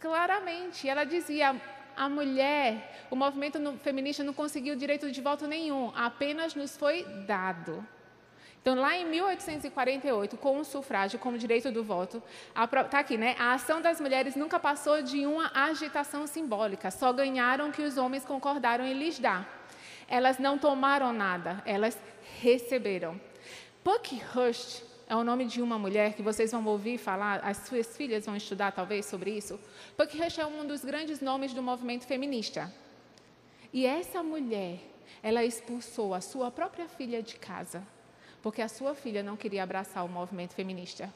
[0.00, 1.60] claramente, ela dizia,
[1.96, 7.84] a mulher, o movimento feminista não conseguiu direito de voto nenhum, apenas nos foi dado.
[8.64, 12.22] Então, lá em 1848, com o sufrágio como direito do voto,
[12.58, 13.36] está aqui, né?
[13.38, 18.24] A ação das mulheres nunca passou de uma agitação simbólica, só ganharam que os homens
[18.24, 19.46] concordaram em lhes dar.
[20.08, 21.98] Elas não tomaram nada, elas
[22.40, 23.20] receberam.
[23.84, 28.24] Puckhurst é o nome de uma mulher que vocês vão ouvir falar, as suas filhas
[28.24, 29.60] vão estudar talvez sobre isso.
[29.94, 32.72] Puckhurst é um dos grandes nomes do movimento feminista.
[33.70, 34.78] E essa mulher,
[35.22, 37.86] ela expulsou a sua própria filha de casa
[38.44, 41.10] porque a sua filha não queria abraçar o movimento feminista.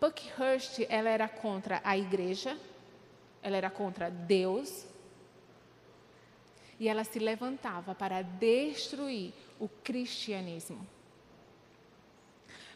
[0.00, 2.58] Puckhurst, ela era contra a igreja,
[3.42, 4.86] ela era contra Deus,
[6.80, 10.86] e ela se levantava para destruir o cristianismo.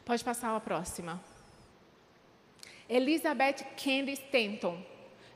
[0.05, 1.19] Pode passar a próxima.
[2.87, 4.85] Elizabeth Candice Stanton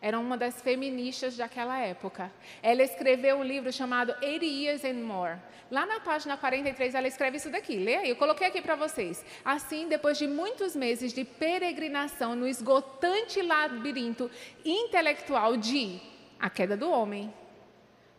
[0.03, 2.29] era uma das feministas daquela época.
[2.61, 5.39] Ela escreveu um livro chamado 80 Years and More.
[5.71, 7.77] Lá na página 43, ela escreve isso daqui.
[7.77, 9.25] Leia aí, eu coloquei aqui para vocês.
[9.45, 14.29] Assim, depois de muitos meses de peregrinação no esgotante labirinto
[14.65, 16.01] intelectual de
[16.41, 17.33] A Queda do Homem,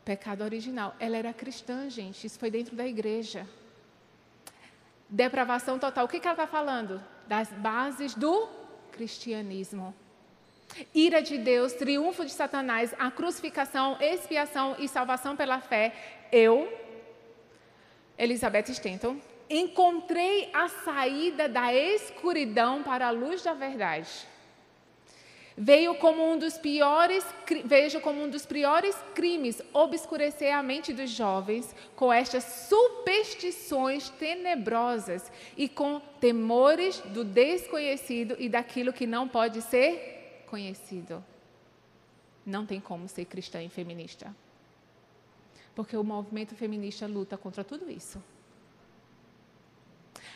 [0.05, 0.95] Pecado Original.
[1.01, 2.25] Ela era cristã, gente.
[2.25, 3.45] Isso foi dentro da igreja.
[5.09, 6.05] Depravação total.
[6.05, 7.03] O que, que ela está falando?
[7.27, 8.47] Das bases do
[8.93, 9.93] cristianismo.
[10.93, 15.93] Ira de Deus, triunfo de Satanás, a crucificação, expiação e salvação pela fé.
[16.31, 16.71] Eu,
[18.17, 19.17] Elizabeth Stanton,
[19.49, 24.09] encontrei a saída da escuridão para a luz da verdade.
[25.55, 27.23] Veio como um dos piores,
[27.65, 35.31] vejo como um dos piores crimes obscurecer a mente dos jovens com estas superstições tenebrosas
[35.55, 40.12] e com temores do desconhecido e daquilo que não pode ser
[40.53, 41.25] conhecido,
[42.45, 44.35] não tem como ser cristã e feminista.
[45.73, 48.23] Porque o movimento feminista luta contra tudo isso.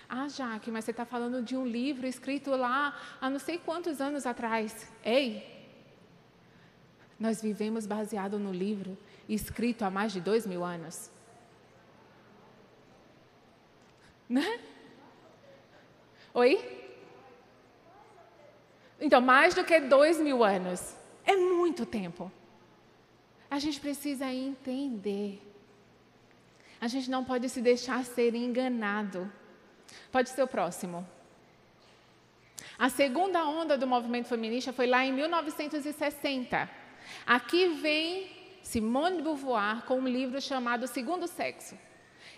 [0.09, 4.01] Ah, Jaque, mas você está falando de um livro escrito lá há não sei quantos
[4.01, 4.91] anos atrás.
[5.03, 5.27] Ei!
[7.19, 8.97] Nós vivemos baseado no livro
[9.29, 11.11] escrito há mais de dois mil anos.
[14.27, 14.59] Né?
[16.33, 16.76] Oi?
[18.99, 20.95] Então, mais do que dois mil anos.
[21.25, 22.31] É muito tempo.
[23.49, 25.41] A gente precisa entender.
[26.79, 29.31] A gente não pode se deixar ser enganado.
[30.11, 31.07] Pode ser o próximo.
[32.77, 36.69] A segunda onda do movimento feminista foi lá em 1960.
[37.25, 38.29] Aqui vem
[38.61, 41.77] Simone de Beauvoir com um livro chamado Segundo Sexo.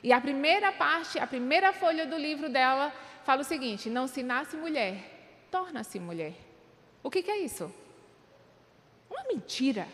[0.01, 2.93] E a primeira parte, a primeira folha do livro dela
[3.25, 6.48] fala o seguinte: não se nasce mulher, torna-se mulher.
[7.03, 7.71] O que, que é isso?
[9.09, 9.87] Uma mentira.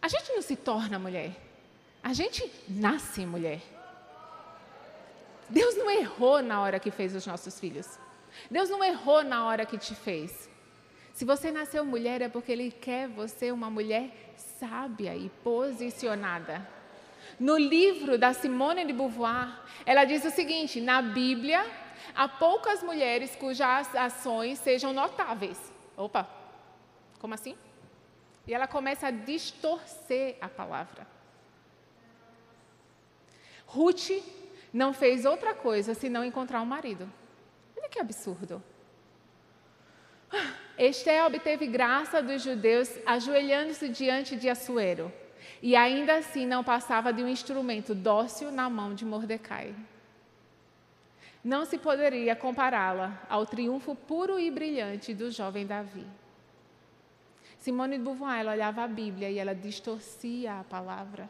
[0.00, 1.32] A gente não se torna mulher,
[2.02, 3.60] a gente nasce mulher.
[5.48, 7.98] Deus não errou na hora que fez os nossos filhos.
[8.50, 10.48] Deus não errou na hora que te fez.
[11.12, 16.66] Se você nasceu mulher é porque Ele quer você uma mulher sábia e posicionada.
[17.38, 21.64] No livro da Simone de Beauvoir, ela diz o seguinte: na Bíblia,
[22.14, 25.60] há poucas mulheres cujas ações sejam notáveis.
[25.96, 26.28] Opa,
[27.18, 27.56] como assim?
[28.46, 31.06] E ela começa a distorcer a palavra.
[33.66, 34.10] Ruth
[34.72, 37.10] não fez outra coisa senão encontrar um marido.
[37.76, 38.62] Olha que absurdo.
[40.76, 45.12] Esté obteve graça dos judeus ajoelhando-se diante de Assuero,
[45.62, 49.74] e ainda assim não passava de um instrumento dócil na mão de Mordecai.
[51.44, 56.06] Não se poderia compará-la ao triunfo puro e brilhante do jovem Davi.
[57.58, 61.28] Simone de Beauvoir, ela olhava a Bíblia e ela distorcia a palavra.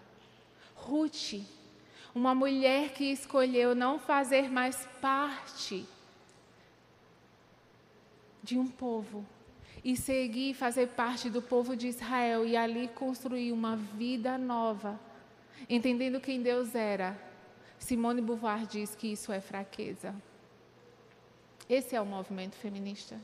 [0.77, 1.41] Ruth,
[2.15, 5.85] uma mulher que escolheu não fazer mais parte
[8.41, 9.27] de um povo
[9.85, 14.99] e seguir fazer parte do povo de Israel e ali construir uma vida nova,
[15.69, 17.19] entendendo quem Deus era.
[17.79, 20.15] Simone Beauvoir diz que isso é fraqueza.
[21.69, 23.19] Esse é o movimento feminista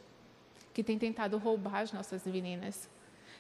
[0.73, 2.89] que tem tentado roubar as nossas meninas,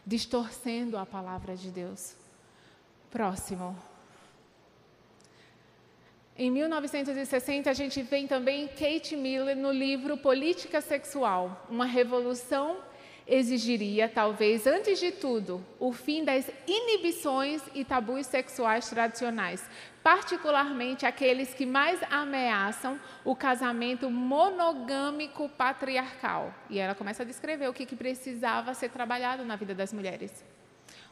[0.06, 2.16] distorcendo a palavra de Deus.
[3.10, 3.76] Próximo.
[6.36, 12.78] Em 1960, a gente vem também Kate Miller no livro Política Sexual, uma revolução
[13.26, 19.62] exigiria, talvez, antes de tudo, o fim das inibições e tabus sexuais tradicionais,
[20.02, 26.54] particularmente aqueles que mais ameaçam o casamento monogâmico patriarcal.
[26.68, 30.44] E ela começa a descrever o que, que precisava ser trabalhado na vida das mulheres: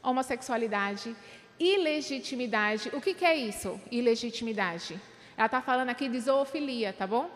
[0.02, 1.14] homossexualidade,
[1.58, 2.90] ilegitimidade.
[2.92, 3.80] O que, que é isso?
[3.90, 4.98] Ilegitimidade.
[5.36, 7.30] Ela está falando aqui de zoofilia, tá bom?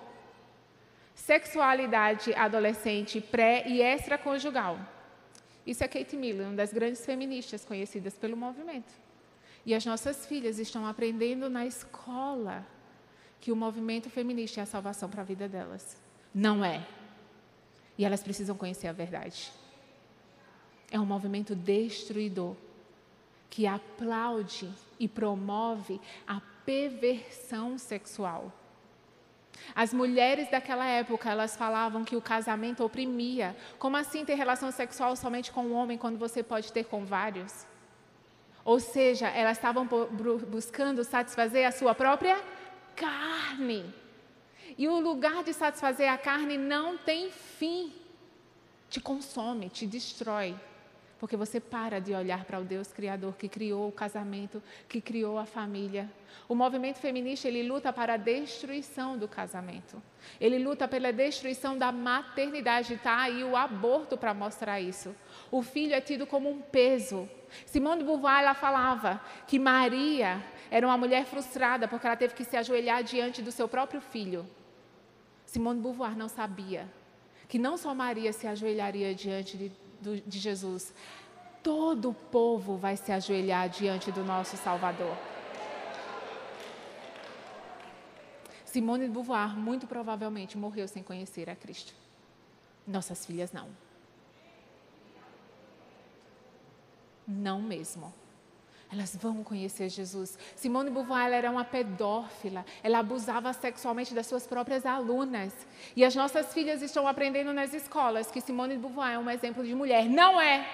[1.14, 4.78] Sexualidade adolescente, pré e extraconjugal.
[5.64, 8.92] Isso é Kate Miller, uma das grandes feministas conhecidas pelo movimento.
[9.64, 12.66] E as nossas filhas estão aprendendo na escola
[13.40, 16.00] que o movimento feminista é a salvação para a vida delas.
[16.34, 16.86] Não é.
[17.96, 19.52] E elas precisam conhecer a verdade.
[20.90, 22.56] É um movimento destruidor
[23.48, 28.52] que aplaude e promove a perversão sexual.
[29.74, 33.56] As mulheres daquela época, elas falavam que o casamento oprimia.
[33.78, 37.66] Como assim ter relação sexual somente com um homem quando você pode ter com vários?
[38.64, 39.86] Ou seja, elas estavam
[40.48, 42.40] buscando satisfazer a sua própria
[42.94, 43.92] carne.
[44.78, 47.92] E o lugar de satisfazer a carne não tem fim.
[48.88, 50.54] Te consome, te destrói
[51.22, 55.38] porque você para de olhar para o Deus Criador que criou o casamento, que criou
[55.38, 56.10] a família.
[56.48, 60.02] O movimento feminista ele luta para a destruição do casamento.
[60.40, 62.94] Ele luta pela destruição da maternidade.
[62.94, 65.14] Está aí o aborto para mostrar isso.
[65.52, 67.28] O filho é tido como um peso.
[67.66, 72.44] Simone de Beauvoir ela falava que Maria era uma mulher frustrada porque ela teve que
[72.44, 74.44] se ajoelhar diante do seu próprio filho.
[75.46, 76.90] Simone de Beauvoir não sabia
[77.48, 79.70] que não só Maria se ajoelharia diante de
[80.02, 80.92] de Jesus,
[81.62, 85.16] todo o povo vai se ajoelhar diante do nosso Salvador.
[88.64, 91.94] Simone de Beauvoir, muito provavelmente, morreu sem conhecer a Cristo.
[92.86, 93.68] Nossas filhas não.
[97.32, 98.12] Não mesmo.
[98.92, 100.38] Elas vão conhecer Jesus.
[100.54, 102.64] Simone de Beauvoir era uma pedófila.
[102.82, 105.54] Ela abusava sexualmente das suas próprias alunas.
[105.96, 109.64] E as nossas filhas estão aprendendo nas escolas que Simone de Beauvoir é um exemplo
[109.64, 110.04] de mulher.
[110.04, 110.68] Não é.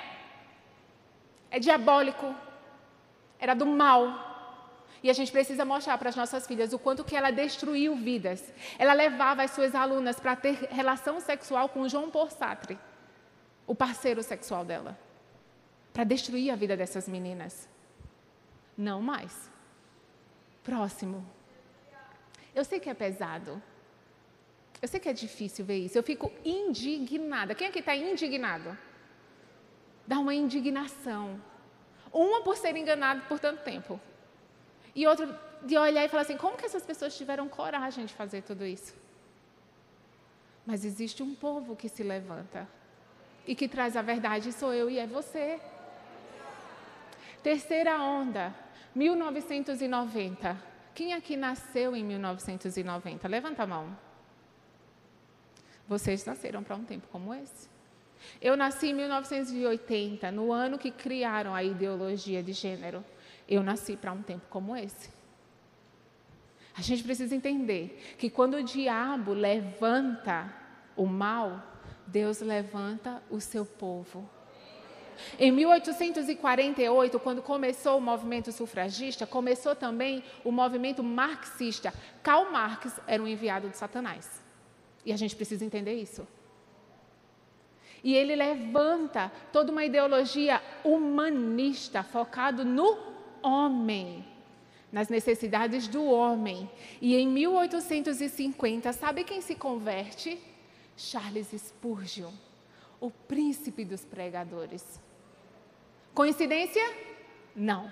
[1.49, 2.35] É diabólico.
[3.39, 4.29] Era do mal.
[5.01, 8.53] E a gente precisa mostrar para as nossas filhas o quanto que ela destruiu vidas.
[8.79, 12.77] Ela levava as suas alunas para ter relação sexual com João Sartre,
[13.65, 14.99] o parceiro sexual dela,
[15.99, 17.69] para destruir a vida dessas meninas.
[18.77, 19.51] Não mais.
[20.63, 21.27] Próximo.
[22.55, 23.61] Eu sei que é pesado.
[24.81, 25.99] Eu sei que é difícil ver isso.
[25.99, 27.53] Eu fico indignada.
[27.53, 28.79] Quem aqui está indignado?
[30.07, 31.43] dá uma indignação.
[32.13, 34.01] Uma por ser enganado por tanto tempo.
[34.95, 35.27] E outra
[35.65, 38.95] de olhar e falar assim: como que essas pessoas tiveram coragem de fazer tudo isso?
[40.65, 42.69] Mas existe um povo que se levanta
[43.45, 45.61] e que traz a verdade, sou eu e é você.
[47.49, 48.55] Terceira onda,
[48.95, 50.63] 1990.
[50.95, 53.27] Quem aqui nasceu em 1990?
[53.27, 53.97] Levanta a mão.
[55.89, 57.67] Vocês nasceram para um tempo como esse.
[58.39, 63.03] Eu nasci em 1980, no ano que criaram a ideologia de gênero.
[63.49, 65.09] Eu nasci para um tempo como esse.
[66.77, 70.55] A gente precisa entender que quando o diabo levanta
[70.95, 71.63] o mal,
[72.07, 74.29] Deus levanta o seu povo.
[75.39, 81.93] Em 1848, quando começou o movimento sufragista, começou também o movimento marxista.
[82.23, 84.43] Karl Marx era um enviado de Satanás.
[85.05, 86.27] E a gente precisa entender isso.
[88.03, 92.97] E ele levanta toda uma ideologia humanista focado no
[93.43, 94.25] homem,
[94.93, 96.71] nas necessidades do homem.
[97.01, 100.39] E em 1850, sabe quem se converte?
[100.97, 102.33] Charles Spurgeon,
[103.01, 105.01] o príncipe dos pregadores.
[106.19, 106.83] Coincidência?
[107.55, 107.89] Não.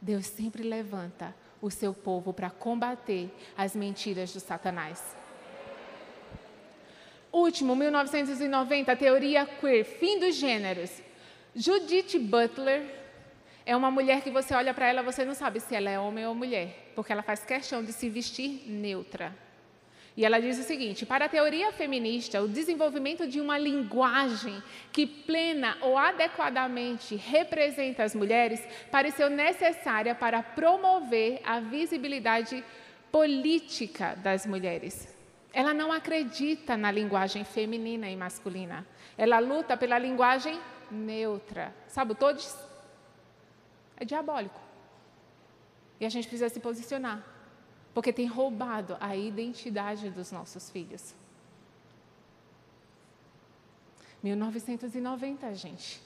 [0.00, 5.16] Deus sempre levanta o seu povo para combater as mentiras do Satanás.
[7.32, 11.02] Último, 1990, teoria queer, fim dos gêneros.
[11.56, 12.88] Judith Butler
[13.66, 16.24] é uma mulher que você olha para ela, você não sabe se ela é homem
[16.28, 19.36] ou mulher, porque ela faz questão de se vestir neutra.
[20.16, 24.62] E ela diz o seguinte: para a teoria feminista, o desenvolvimento de uma linguagem
[24.92, 32.64] que plena ou adequadamente representa as mulheres pareceu necessária para promover a visibilidade
[33.10, 35.12] política das mulheres.
[35.52, 38.86] Ela não acredita na linguagem feminina e masculina.
[39.16, 40.58] Ela luta pela linguagem
[40.90, 41.74] neutra.
[41.86, 42.56] Sabe, todos
[43.96, 44.60] é diabólico.
[46.00, 47.33] E a gente precisa se posicionar
[47.94, 51.14] porque tem roubado a identidade dos nossos filhos.
[54.22, 56.02] 1990, gente.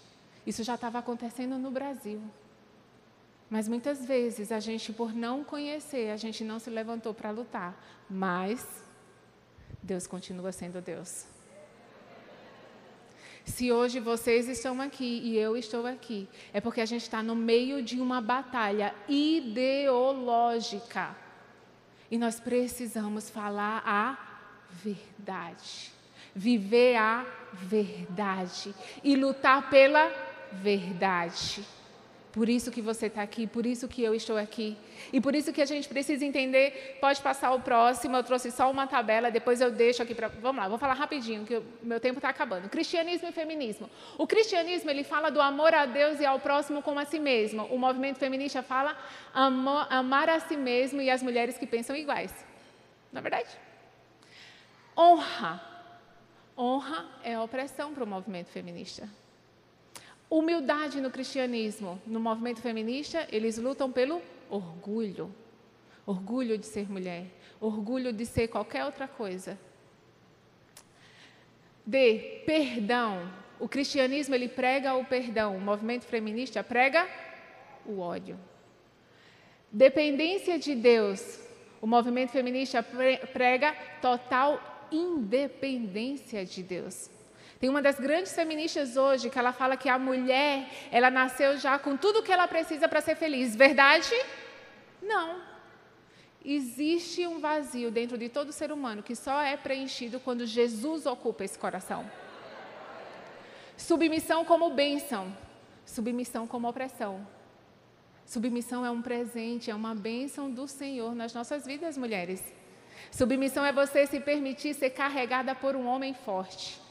[0.47, 2.21] Isso já estava acontecendo no Brasil.
[3.49, 7.75] Mas muitas vezes a gente, por não conhecer, a gente não se levantou para lutar.
[8.11, 8.85] Mas
[9.83, 11.25] Deus continua sendo Deus.
[13.45, 17.35] Se hoje vocês estão aqui e eu estou aqui, é porque a gente está no
[17.35, 21.17] meio de uma batalha ideológica.
[22.11, 24.17] E nós precisamos falar a
[24.71, 25.93] verdade,
[26.35, 30.11] viver a verdade e lutar pela
[30.53, 31.65] verdade.
[32.39, 34.77] Por isso que você está aqui, por isso que eu estou aqui.
[35.13, 36.97] E por isso que a gente precisa entender.
[37.01, 40.29] Pode passar o próximo, eu trouxe só uma tabela, depois eu deixo aqui para.
[40.29, 42.69] Vamos lá, vou falar rapidinho, que o meu tempo está acabando.
[42.69, 43.91] Cristianismo e feminismo.
[44.17, 47.65] O cristianismo ele fala do amor a Deus e ao próximo como a si mesmo.
[47.73, 48.97] O movimento feminista fala
[49.35, 52.33] amar a si mesmo e as mulheres que pensam iguais.
[53.13, 53.51] Não é verdade?
[54.97, 55.61] Honra.
[56.57, 59.09] Honra é opressão para o movimento feminista.
[60.31, 64.21] Humildade no cristianismo, no movimento feminista, eles lutam pelo
[64.51, 65.35] orgulho.
[66.05, 67.27] Orgulho de ser mulher,
[67.61, 69.59] orgulho de ser qualquer outra coisa.
[71.85, 72.43] D.
[72.45, 73.31] Perdão.
[73.59, 77.09] O cristianismo ele prega o perdão, o movimento feminista prega
[77.85, 78.39] o ódio.
[79.73, 81.41] Dependência de Deus.
[81.81, 82.83] O movimento feminista
[83.33, 87.11] prega total independência de Deus.
[87.59, 91.79] Tem uma das grandes feministas hoje que ela fala que a mulher, ela nasceu já
[91.79, 93.57] com tudo o que ela precisa para ser feliz.
[93.57, 94.15] Verdade?
[95.03, 95.41] Não.
[96.45, 101.45] Existe um vazio dentro de todo ser humano que só é preenchido quando Jesus ocupa
[101.45, 102.09] esse coração.
[103.77, 105.37] Submissão como bênção,
[105.85, 107.27] submissão como opressão.
[108.25, 112.43] Submissão é um presente, é uma bênção do Senhor nas nossas vidas, mulheres.
[113.11, 116.88] Submissão é você se permitir ser carregada por um homem forte.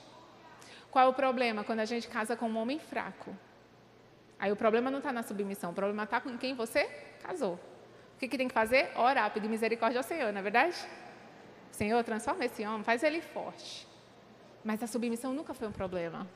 [0.98, 1.64] Qual é o problema?
[1.64, 3.30] Quando a gente casa com um homem fraco.
[4.40, 6.86] Aí o problema não está na submissão, o problema está com quem você
[7.22, 7.54] casou.
[7.54, 8.90] O que, que tem que fazer?
[8.98, 10.76] Orar, pedir misericórdia ao Senhor, não é verdade?
[11.70, 13.88] Senhor, transforma esse homem, faz ele forte.
[14.64, 16.28] Mas a submissão nunca foi um problema.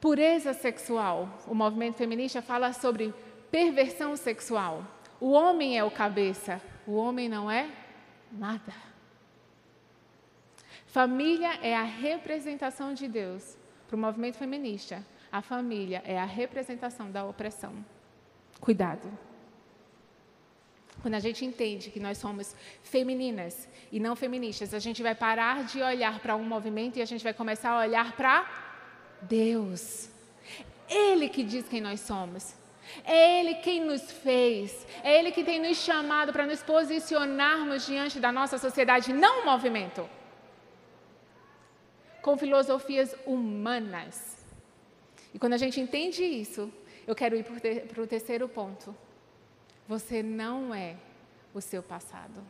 [0.00, 1.28] Pureza sexual.
[1.48, 3.12] O movimento feminista fala sobre
[3.50, 4.84] perversão sexual.
[5.18, 7.68] O homem é o cabeça, o homem não é
[8.30, 8.89] nada.
[10.90, 13.56] Família é a representação de Deus.
[13.86, 17.72] Para o movimento feminista, a família é a representação da opressão.
[18.60, 19.08] Cuidado.
[21.00, 25.62] Quando a gente entende que nós somos femininas e não feministas, a gente vai parar
[25.62, 28.50] de olhar para um movimento e a gente vai começar a olhar para
[29.22, 30.10] Deus.
[30.88, 32.52] Ele que diz quem nós somos.
[33.04, 34.84] É Ele quem nos fez.
[35.04, 39.44] É Ele que tem nos chamado para nos posicionarmos diante da nossa sociedade, não um
[39.44, 40.18] movimento.
[42.22, 44.44] Com filosofias humanas.
[45.32, 46.72] E quando a gente entende isso,
[47.06, 48.94] eu quero ir para o terceiro ponto.
[49.88, 50.96] Você não é
[51.54, 52.40] o seu passado.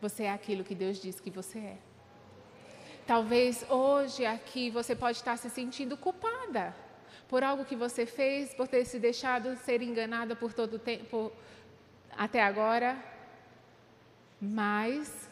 [0.00, 1.78] Você é aquilo que Deus diz que você é.
[3.06, 6.74] Talvez hoje aqui você pode estar se sentindo culpada
[7.28, 11.32] por algo que você fez, por ter se deixado ser enganada por todo o tempo
[12.16, 12.96] até agora.
[14.40, 15.28] Mas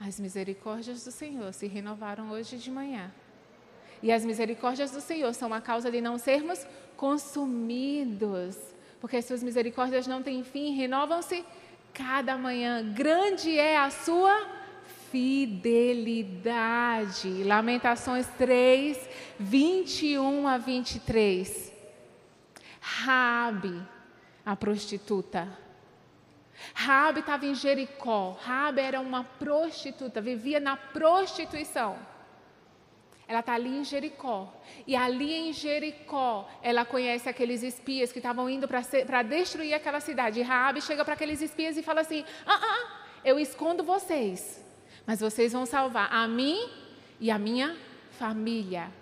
[0.00, 3.12] as misericórdias do Senhor se renovaram hoje de manhã.
[4.02, 8.56] E as misericórdias do Senhor são a causa de não sermos consumidos.
[8.98, 11.44] Porque suas misericórdias não têm fim, renovam-se
[11.92, 12.82] cada manhã.
[12.94, 14.48] Grande é a sua
[15.10, 17.44] fidelidade.
[17.44, 18.98] Lamentações 3,
[19.38, 21.70] 21 a 23.
[22.80, 23.82] Rabi,
[24.46, 25.69] a prostituta.
[26.74, 28.36] Rabi estava em Jericó.
[28.40, 31.98] Rabi era uma prostituta, vivia na prostituição.
[33.26, 34.52] Ela está ali em Jericó.
[34.86, 40.40] E ali em Jericó, ela conhece aqueles espias que estavam indo para destruir aquela cidade.
[40.40, 44.60] E chega para aqueles espias e fala assim: ah, ah, ah, eu escondo vocês
[45.10, 46.68] mas vocês vão salvar a mim
[47.18, 47.76] e a minha
[48.12, 48.92] família.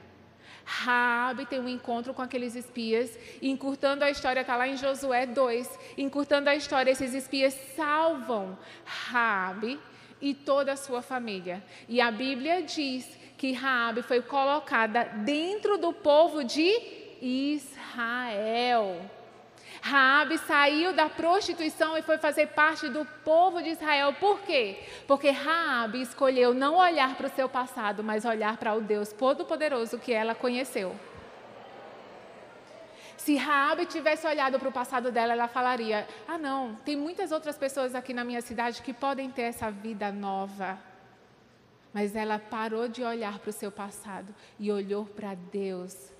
[0.71, 5.79] Raabe tem um encontro com aqueles espias, encurtando a história, está lá em Josué 2,
[5.97, 9.81] encurtando a história, esses espias salvam Raabe
[10.21, 11.64] e toda a sua família.
[11.89, 13.09] E a Bíblia diz
[13.39, 16.71] que Raabe foi colocada dentro do povo de
[17.23, 19.01] Israel.
[19.81, 24.12] Raabe saiu da prostituição e foi fazer parte do povo de Israel.
[24.14, 24.79] Por quê?
[25.07, 29.99] Porque Raabe escolheu não olhar para o seu passado, mas olhar para o Deus todo-poderoso
[29.99, 30.95] que ela conheceu.
[33.16, 37.59] Se Raabe tivesse olhado para o passado dela, ela falaria: "Ah, não, tem muitas outras
[37.59, 40.79] pessoas aqui na minha cidade que podem ter essa vida nova".
[41.93, 46.18] Mas ela parou de olhar para o seu passado e olhou para Deus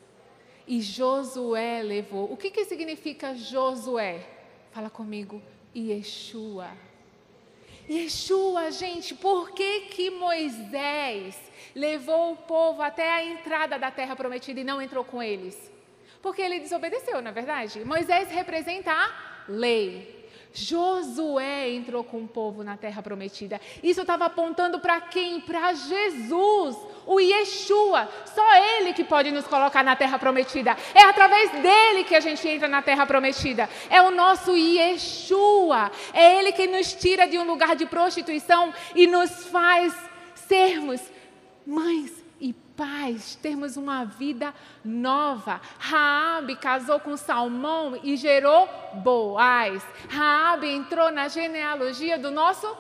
[0.69, 2.31] e Josué levou.
[2.31, 4.25] O que, que significa Josué?
[4.71, 5.43] Fala comigo,
[5.75, 6.69] Yeshua.
[7.89, 11.41] Yeshua, gente, por que, que Moisés
[11.75, 15.73] levou o povo até a entrada da terra prometida e não entrou com eles?
[16.21, 17.85] Porque ele desobedeceu, na é verdade?
[17.85, 20.18] Moisés representa a lei.
[20.59, 23.61] Josué entrou com o povo na terra prometida.
[23.83, 25.41] Isso estava apontando para quem?
[25.41, 28.09] Para Jesus, o Yeshua.
[28.35, 30.77] Só Ele que pode nos colocar na terra prometida.
[30.95, 33.69] É através dele que a gente entra na terra prometida.
[33.89, 35.93] É o nosso Yeshua.
[36.13, 39.95] É Ele que nos tira de um lugar de prostituição e nos faz
[40.35, 41.01] sermos
[41.65, 42.18] mães
[42.79, 44.55] paz, termos uma vida
[44.85, 45.61] nova.
[45.81, 48.69] Raabe casou com Salmão e gerou
[49.03, 49.85] Boaz.
[50.09, 52.73] Raabe entrou na genealogia do nosso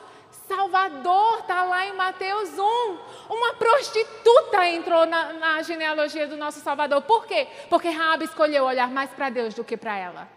[0.46, 2.98] Salvador, está lá em Mateus 1.
[3.28, 7.02] Uma prostituta entrou na, na genealogia do nosso Salvador.
[7.02, 7.48] Por quê?
[7.68, 10.28] Porque Raabe escolheu olhar mais para Deus do que para ela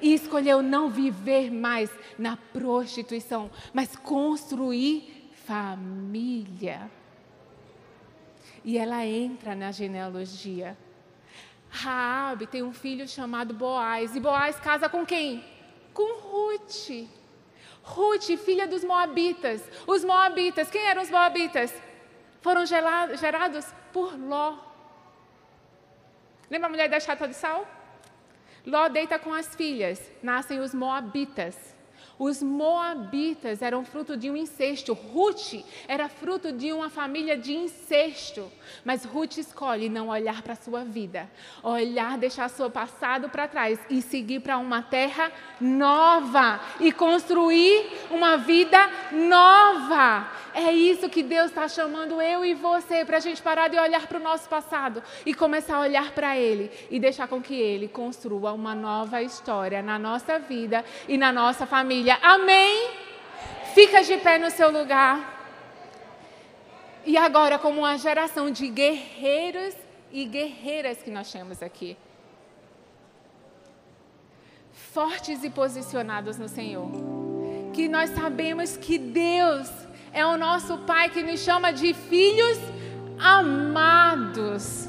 [0.00, 6.90] e escolheu não viver mais na prostituição, mas construir família
[8.64, 10.76] e ela entra na genealogia.
[11.68, 15.44] Raabe tem um filho chamado Boaz, e Boaz casa com quem?
[15.94, 17.08] Com Ruth.
[17.82, 19.62] Ruth, filha dos Moabitas.
[19.86, 21.74] Os Moabitas, quem eram os Moabitas?
[22.40, 24.58] Foram gerados por Ló.
[26.50, 27.66] Lembra a mulher da chata de sal?
[28.66, 31.71] Ló deita com as filhas, nascem os Moabitas.
[32.18, 34.92] Os moabitas eram fruto de um incesto.
[34.92, 38.50] Ruth era fruto de uma família de incesto.
[38.84, 41.30] Mas Ruth escolhe não olhar para a sua vida,
[41.62, 48.36] olhar, deixar seu passado para trás e seguir para uma terra nova e construir uma
[48.36, 48.78] vida
[49.10, 50.28] nova.
[50.54, 54.06] É isso que Deus está chamando eu e você para a gente parar de olhar
[54.06, 57.88] para o nosso passado e começar a olhar para Ele e deixar com que Ele
[57.88, 62.01] construa uma nova história na nossa vida e na nossa família.
[62.10, 62.90] Amém?
[63.74, 65.32] Fica de pé no seu lugar.
[67.04, 69.74] E agora, como uma geração de guerreiros
[70.10, 71.96] e guerreiras que nós temos aqui.
[74.72, 76.90] Fortes e posicionados no Senhor.
[77.72, 79.70] Que nós sabemos que Deus
[80.12, 82.58] é o nosso Pai que nos chama de filhos
[83.18, 84.88] amados.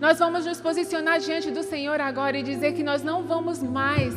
[0.00, 4.14] Nós vamos nos posicionar diante do Senhor agora e dizer que nós não vamos mais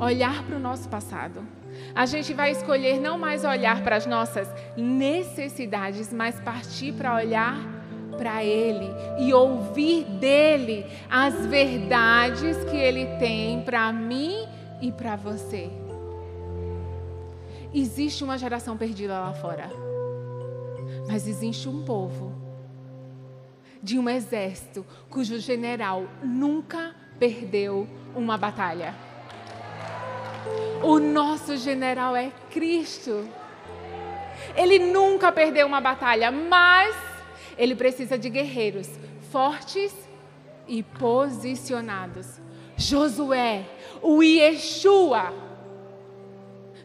[0.00, 1.57] olhar para o nosso passado.
[1.94, 7.56] A gente vai escolher não mais olhar para as nossas necessidades, mas partir para olhar
[8.16, 14.46] para Ele e ouvir dele as verdades que Ele tem para mim
[14.82, 15.70] e para você.
[17.72, 19.70] Existe uma geração perdida lá fora,
[21.06, 22.32] mas existe um povo
[23.82, 28.94] de um exército cujo general nunca perdeu uma batalha.
[30.82, 33.28] O nosso general é Cristo.
[34.54, 36.96] Ele nunca perdeu uma batalha, mas
[37.56, 38.88] ele precisa de guerreiros
[39.30, 39.92] fortes
[40.66, 42.40] e posicionados.
[42.76, 43.64] Josué,
[44.00, 45.32] o Yeshua.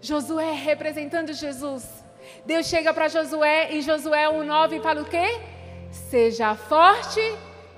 [0.01, 2.03] Josué representando Jesus.
[2.45, 5.39] Deus chega para Josué em Josué 1:9 e fala o quê?
[5.91, 7.21] Seja forte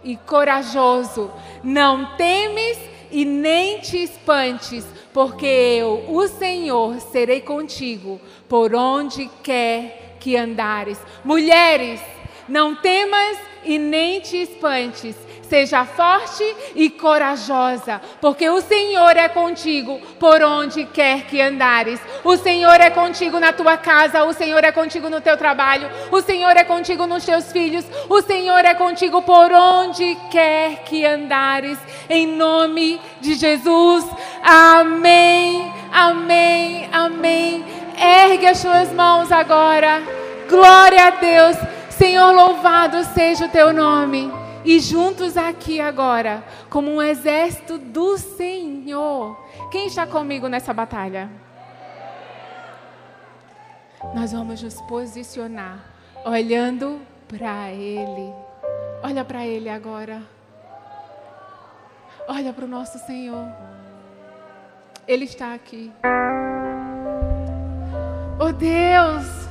[0.03, 1.31] e corajoso.
[1.63, 2.79] Não temes
[3.11, 4.85] e nem te espantes,
[5.15, 10.99] porque eu, o Senhor, serei contigo por onde quer que andares.
[11.23, 12.01] Mulheres,
[12.49, 15.15] não temas e nem te espantes.
[15.49, 16.43] Seja forte
[16.73, 21.99] e corajosa, porque o Senhor é contigo por onde quer que andares.
[22.23, 26.19] O Senhor é contigo na tua casa, o Senhor é contigo no teu trabalho, o
[26.21, 31.77] Senhor é contigo nos teus filhos, o Senhor é contigo por onde quer que andares.
[32.09, 34.05] Em nome de Jesus.
[34.43, 35.71] Amém.
[35.91, 36.89] Amém.
[36.91, 37.65] Amém.
[37.97, 40.01] Ergue as tuas mãos agora.
[40.49, 41.57] Glória a Deus.
[41.89, 44.44] Senhor, louvado seja o teu nome.
[44.65, 49.37] E juntos aqui agora, como um exército do Senhor.
[49.71, 51.29] Quem está comigo nessa batalha?
[54.15, 55.85] Nós vamos nos posicionar
[56.25, 58.33] olhando para Ele.
[59.03, 60.23] Olha para Ele agora.
[62.27, 63.47] Olha para o nosso Senhor.
[65.07, 65.91] Ele está aqui.
[68.39, 69.45] Oh Deus!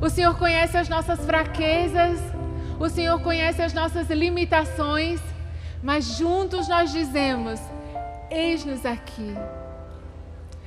[0.00, 2.18] O Senhor conhece as nossas fraquezas,
[2.78, 5.20] o Senhor conhece as nossas limitações,
[5.82, 7.60] mas juntos nós dizemos:
[8.30, 9.34] Eis-nos aqui.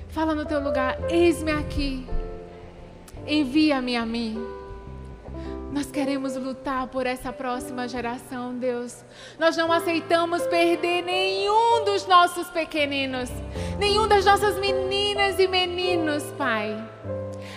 [0.10, 2.08] Fala no teu lugar: Eis-me aqui.
[3.26, 4.44] Envia-me a mim.
[5.72, 9.06] Nós queremos lutar por essa próxima geração, Deus.
[9.40, 13.30] Nós não aceitamos perder nenhum dos nossos pequeninos,
[13.80, 16.76] nenhum das nossas meninas e meninos, Pai.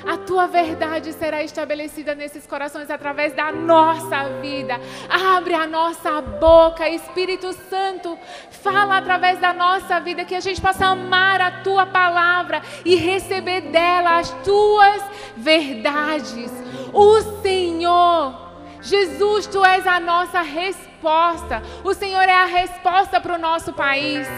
[0.06, 4.78] A tua verdade será estabelecida nesses corações através da nossa vida.
[5.08, 8.18] Abre a nossa boca, Espírito Santo,
[8.50, 13.62] fala através da nossa vida que a gente possa amar a tua palavra e receber
[13.62, 15.02] dela as tuas
[15.36, 16.50] verdades.
[16.92, 18.44] O Senhor
[18.84, 21.62] Jesus, tu és a nossa resposta.
[21.82, 24.28] O Senhor é a resposta para o nosso país.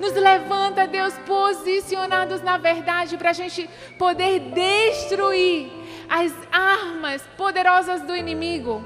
[0.00, 3.68] Nos levanta, Deus, posicionados na verdade para a gente
[3.98, 5.70] poder destruir
[6.08, 8.82] as armas poderosas do inimigo.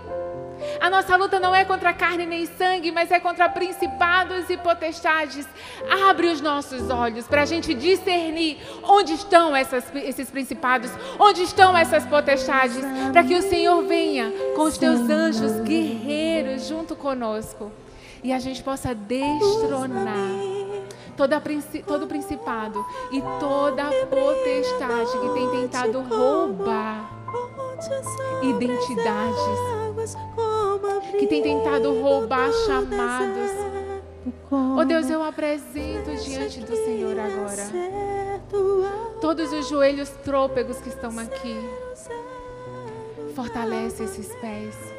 [0.80, 5.46] A nossa luta não é contra carne nem sangue, mas é contra principados e potestades.
[6.08, 11.76] Abre os nossos olhos para a gente discernir onde estão essas, esses principados, onde estão
[11.76, 17.70] essas potestades, para que o Senhor venha com os teus anjos guerreiros junto conosco
[18.26, 20.32] e a gente possa destronar
[21.16, 21.40] toda,
[21.86, 27.08] todo principado e toda potestade que tem tentado roubar
[28.42, 29.60] identidades,
[31.16, 33.52] que tem tentado roubar chamados.
[34.50, 37.86] Oh Deus, eu apresento diante do Senhor agora
[39.20, 41.56] todos os joelhos trôpegos que estão aqui.
[43.36, 44.95] Fortalece esses pés.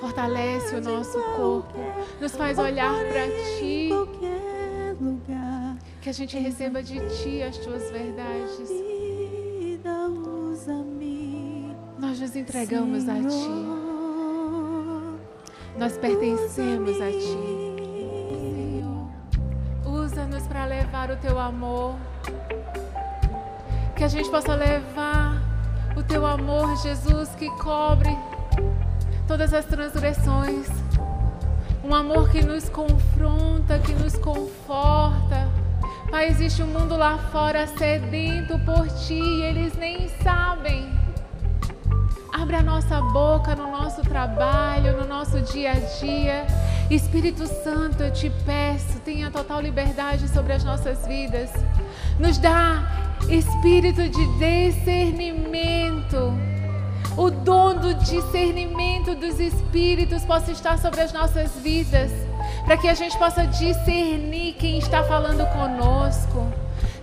[0.00, 1.78] Fortalece o nosso corpo.
[2.20, 3.26] Nos faz olhar para
[3.58, 3.90] Ti.
[6.00, 8.70] Que a gente receba de Ti as Tuas verdades.
[11.98, 13.78] Nós nos entregamos a Ti.
[15.76, 17.58] Nós pertencemos a Ti.
[18.30, 19.08] Senhor,
[19.84, 21.96] usa-nos para levar o Teu amor.
[23.96, 25.42] Que a gente possa levar
[25.96, 28.16] o Teu amor, Jesus, que cobre
[29.28, 30.66] todas as transgressões.
[31.84, 35.46] Um amor que nos confronta, que nos conforta.
[36.10, 40.90] Pai, existe um mundo lá fora sedento por ti e eles nem sabem.
[42.32, 46.46] Abre a nossa boca no nosso trabalho, no nosso dia a dia.
[46.90, 51.50] Espírito Santo, eu te peço, tenha total liberdade sobre as nossas vidas.
[52.18, 52.82] Nos dá
[53.28, 56.32] espírito de discernimento
[57.18, 62.12] o dom do discernimento dos espíritos possa estar sobre as nossas vidas,
[62.64, 66.46] para que a gente possa discernir quem está falando conosco.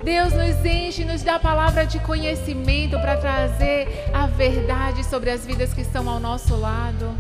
[0.01, 5.45] Deus nos enche, nos dá a palavra de conhecimento para trazer a verdade sobre as
[5.45, 7.13] vidas que estão ao nosso lado.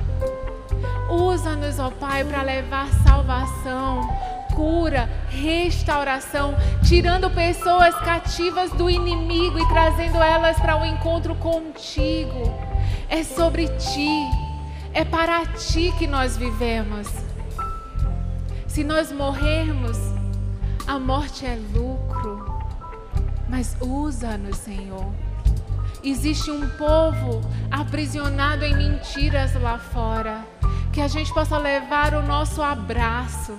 [1.09, 4.09] Usa-nos, ó Pai, para levar salvação,
[4.55, 6.55] cura, restauração,
[6.87, 12.64] tirando pessoas cativas do inimigo e trazendo elas para o um encontro contigo.
[13.09, 14.09] É sobre ti,
[14.93, 17.07] é para ti que nós vivemos.
[18.67, 19.97] Se nós morrermos,
[20.87, 22.45] a morte é lucro,
[23.49, 25.11] mas usa-nos, Senhor.
[26.03, 27.41] Existe um povo
[27.71, 30.45] aprisionado em mentiras lá fora.
[30.91, 33.57] Que a gente possa levar o nosso abraço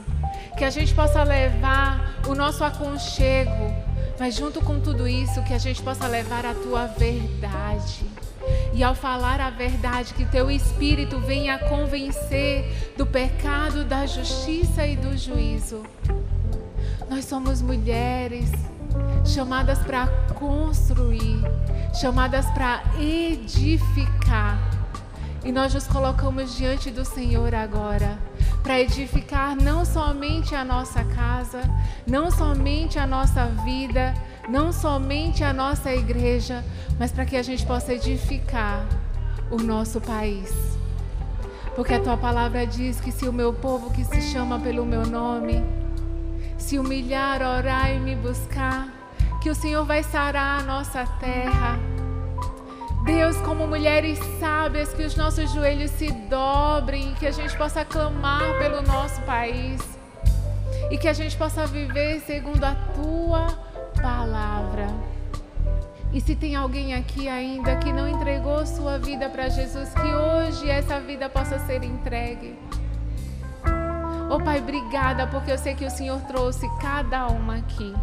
[0.56, 3.74] que a gente possa levar o nosso aconchego,
[4.18, 8.15] mas junto com tudo isso, que a gente possa levar a tua verdade.
[8.76, 14.94] E ao falar a verdade, que teu espírito venha convencer do pecado, da justiça e
[14.94, 15.82] do juízo.
[17.08, 18.52] Nós somos mulheres
[19.24, 21.40] chamadas para construir,
[21.98, 24.60] chamadas para edificar.
[25.42, 28.18] E nós nos colocamos diante do Senhor agora
[28.62, 31.62] para edificar não somente a nossa casa,
[32.06, 34.12] não somente a nossa vida,
[34.48, 36.64] não somente a nossa igreja,
[36.98, 38.86] mas para que a gente possa edificar
[39.50, 40.52] o nosso país.
[41.74, 45.06] Porque a tua palavra diz que se o meu povo que se chama pelo meu
[45.06, 45.62] nome
[46.56, 48.88] se humilhar, orar e me buscar,
[49.42, 51.78] que o Senhor vai sarar a nossa terra
[53.06, 57.84] Deus, como mulheres sábias, que os nossos joelhos se dobrem e que a gente possa
[57.84, 59.80] clamar pelo nosso país
[60.90, 63.65] e que a gente possa viver segundo a tua
[64.00, 64.86] palavra.
[66.12, 70.70] E se tem alguém aqui ainda que não entregou sua vida para Jesus, que hoje
[70.70, 72.56] essa vida possa ser entregue.
[74.30, 77.94] Oh Pai, obrigada, porque eu sei que o Senhor trouxe cada uma aqui.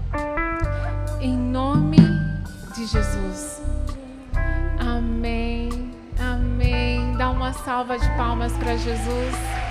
[1.19, 1.97] Em nome
[2.75, 3.61] de Jesus.
[4.79, 5.91] Amém.
[6.19, 7.15] Amém.
[7.17, 9.62] Dá uma salva de palmas para Jesus.